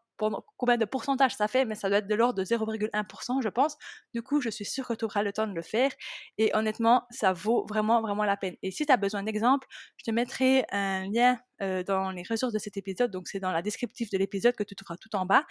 combien 0.57 0.77
de 0.77 0.85
pourcentage 0.85 1.35
ça 1.37 1.49
fait, 1.49 1.65
mais 1.65 1.75
ça 1.75 1.89
doit 1.89 1.99
être 1.99 2.07
de 2.07 2.15
l'ordre 2.15 2.39
de 2.39 2.45
0,1%, 2.45 3.43
je 3.43 3.49
pense. 3.49 3.77
Du 4.15 4.23
coup, 4.23 4.41
je 4.41 4.51
suis 4.51 4.65
sûre 4.65 4.89
que 4.89 4.95
tu 4.95 5.05
auras 5.05 5.23
le 5.23 5.33
temps 5.33 5.47
de 5.47 5.55
le 5.55 5.62
faire 5.62 5.91
et 6.39 6.55
honnêtement, 6.55 7.07
ça 7.11 7.33
vaut 7.33 7.67
vraiment, 7.69 8.01
vraiment 8.01 8.25
la 8.25 8.37
peine. 8.37 8.57
Et 8.62 8.71
si 8.71 8.87
tu 8.87 8.93
as 8.93 8.97
besoin 8.97 9.23
d'exemples, 9.23 9.67
je 9.97 10.05
te 10.05 10.11
mettrai 10.11 10.65
un 10.73 11.09
lien 11.11 11.39
euh, 11.62 11.83
dans 11.83 12.11
les 12.11 12.23
ressources 12.29 12.53
de 12.53 12.59
cet 12.59 12.77
épisode, 12.77 13.11
donc 13.11 13.29
c'est 13.29 13.41
dans 13.41 13.53
la 13.53 13.62
descriptive 13.62 14.11
de 14.11 14.19
l'épisode 14.19 14.55
que 14.55 14.62
tu 14.62 14.75
trouveras 14.75 14.97
tout 14.99 15.15
en 15.17 15.25
bas 15.25 15.45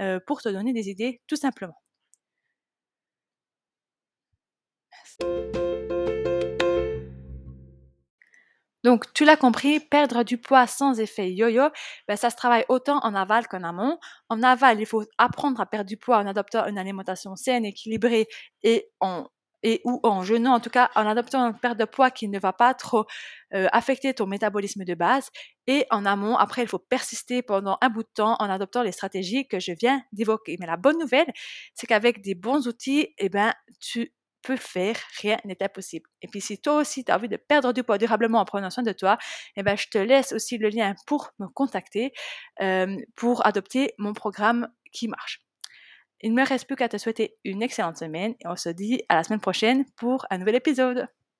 euh, 0.00 0.18
pour 0.26 0.42
te 0.42 0.48
donner 0.48 0.72
des 0.72 0.88
idées 0.88 1.20
tout 1.26 1.36
simplement. 1.36 1.76
Donc, 8.84 9.12
tu 9.14 9.24
l'as 9.24 9.36
compris, 9.36 9.80
perdre 9.80 10.22
du 10.24 10.38
poids 10.38 10.66
sans 10.66 10.98
effet 11.00 11.30
yo-yo, 11.32 11.68
ben, 12.08 12.16
ça 12.16 12.30
se 12.30 12.36
travaille 12.36 12.64
autant 12.68 12.98
en 13.04 13.14
aval 13.14 13.46
qu'en 13.48 13.62
amont. 13.62 13.98
En 14.28 14.42
aval, 14.42 14.80
il 14.80 14.86
faut 14.86 15.04
apprendre 15.18 15.60
à 15.60 15.66
perdre 15.66 15.88
du 15.88 15.96
poids 15.96 16.18
en 16.18 16.26
adoptant 16.26 16.66
une 16.66 16.78
alimentation 16.78 17.36
saine, 17.36 17.64
équilibrée 17.64 18.26
et 18.62 18.88
en 19.00 19.28
et 19.62 19.80
ou 19.84 20.00
en 20.02 20.22
jeûnant, 20.24 20.54
en 20.54 20.60
tout 20.60 20.70
cas 20.70 20.90
en 20.96 21.06
adoptant 21.06 21.46
une 21.46 21.56
perte 21.56 21.78
de 21.78 21.84
poids 21.84 22.10
qui 22.10 22.28
ne 22.28 22.38
va 22.38 22.52
pas 22.52 22.74
trop 22.74 23.06
euh, 23.54 23.68
affecter 23.72 24.12
ton 24.14 24.26
métabolisme 24.26 24.84
de 24.84 24.94
base. 24.94 25.30
Et 25.68 25.86
en 25.90 26.04
amont, 26.04 26.36
après, 26.36 26.62
il 26.62 26.68
faut 26.68 26.80
persister 26.80 27.42
pendant 27.42 27.78
un 27.80 27.88
bout 27.88 28.02
de 28.02 28.08
temps 28.12 28.34
en 28.40 28.50
adoptant 28.50 28.82
les 28.82 28.90
stratégies 28.92 29.46
que 29.46 29.60
je 29.60 29.72
viens 29.72 30.02
d'évoquer. 30.12 30.56
Mais 30.58 30.66
la 30.66 30.76
bonne 30.76 30.98
nouvelle, 30.98 31.32
c'est 31.74 31.86
qu'avec 31.86 32.20
des 32.22 32.34
bons 32.34 32.66
outils, 32.66 33.14
eh 33.18 33.28
ben, 33.28 33.52
tu 33.80 34.12
peux 34.42 34.56
faire, 34.56 34.96
rien 35.20 35.38
n'est 35.44 35.62
impossible. 35.62 36.08
Et 36.20 36.28
puis 36.28 36.40
si 36.40 36.60
toi 36.60 36.76
aussi 36.76 37.04
tu 37.04 37.12
as 37.12 37.16
envie 37.16 37.28
de 37.28 37.36
perdre 37.36 37.72
du 37.72 37.82
poids 37.82 37.98
durablement 37.98 38.40
en 38.40 38.44
prenant 38.44 38.70
soin 38.70 38.84
de 38.84 38.92
toi, 38.92 39.18
eh 39.56 39.62
ben, 39.62 39.76
je 39.76 39.88
te 39.88 39.98
laisse 39.98 40.32
aussi 40.32 40.58
le 40.58 40.68
lien 40.68 40.94
pour 41.06 41.30
me 41.38 41.46
contacter 41.48 42.12
pour 43.16 43.46
adopter 43.46 43.94
mon 43.98 44.12
programme 44.12 44.68
qui 44.92 45.08
marche. 45.08 45.40
Il 46.20 46.32
ne 46.32 46.40
me 46.40 46.46
reste 46.46 46.66
plus 46.66 46.76
qu'à 46.76 46.88
te 46.88 46.98
souhaiter 46.98 47.36
une 47.44 47.62
excellente 47.62 47.96
semaine 47.96 48.34
et 48.40 48.46
on 48.46 48.56
se 48.56 48.68
dit 48.68 49.02
à 49.08 49.16
la 49.16 49.24
semaine 49.24 49.40
prochaine 49.40 49.84
pour 49.96 50.24
un 50.30 50.38
nouvel 50.38 50.54
épisode. 50.54 51.08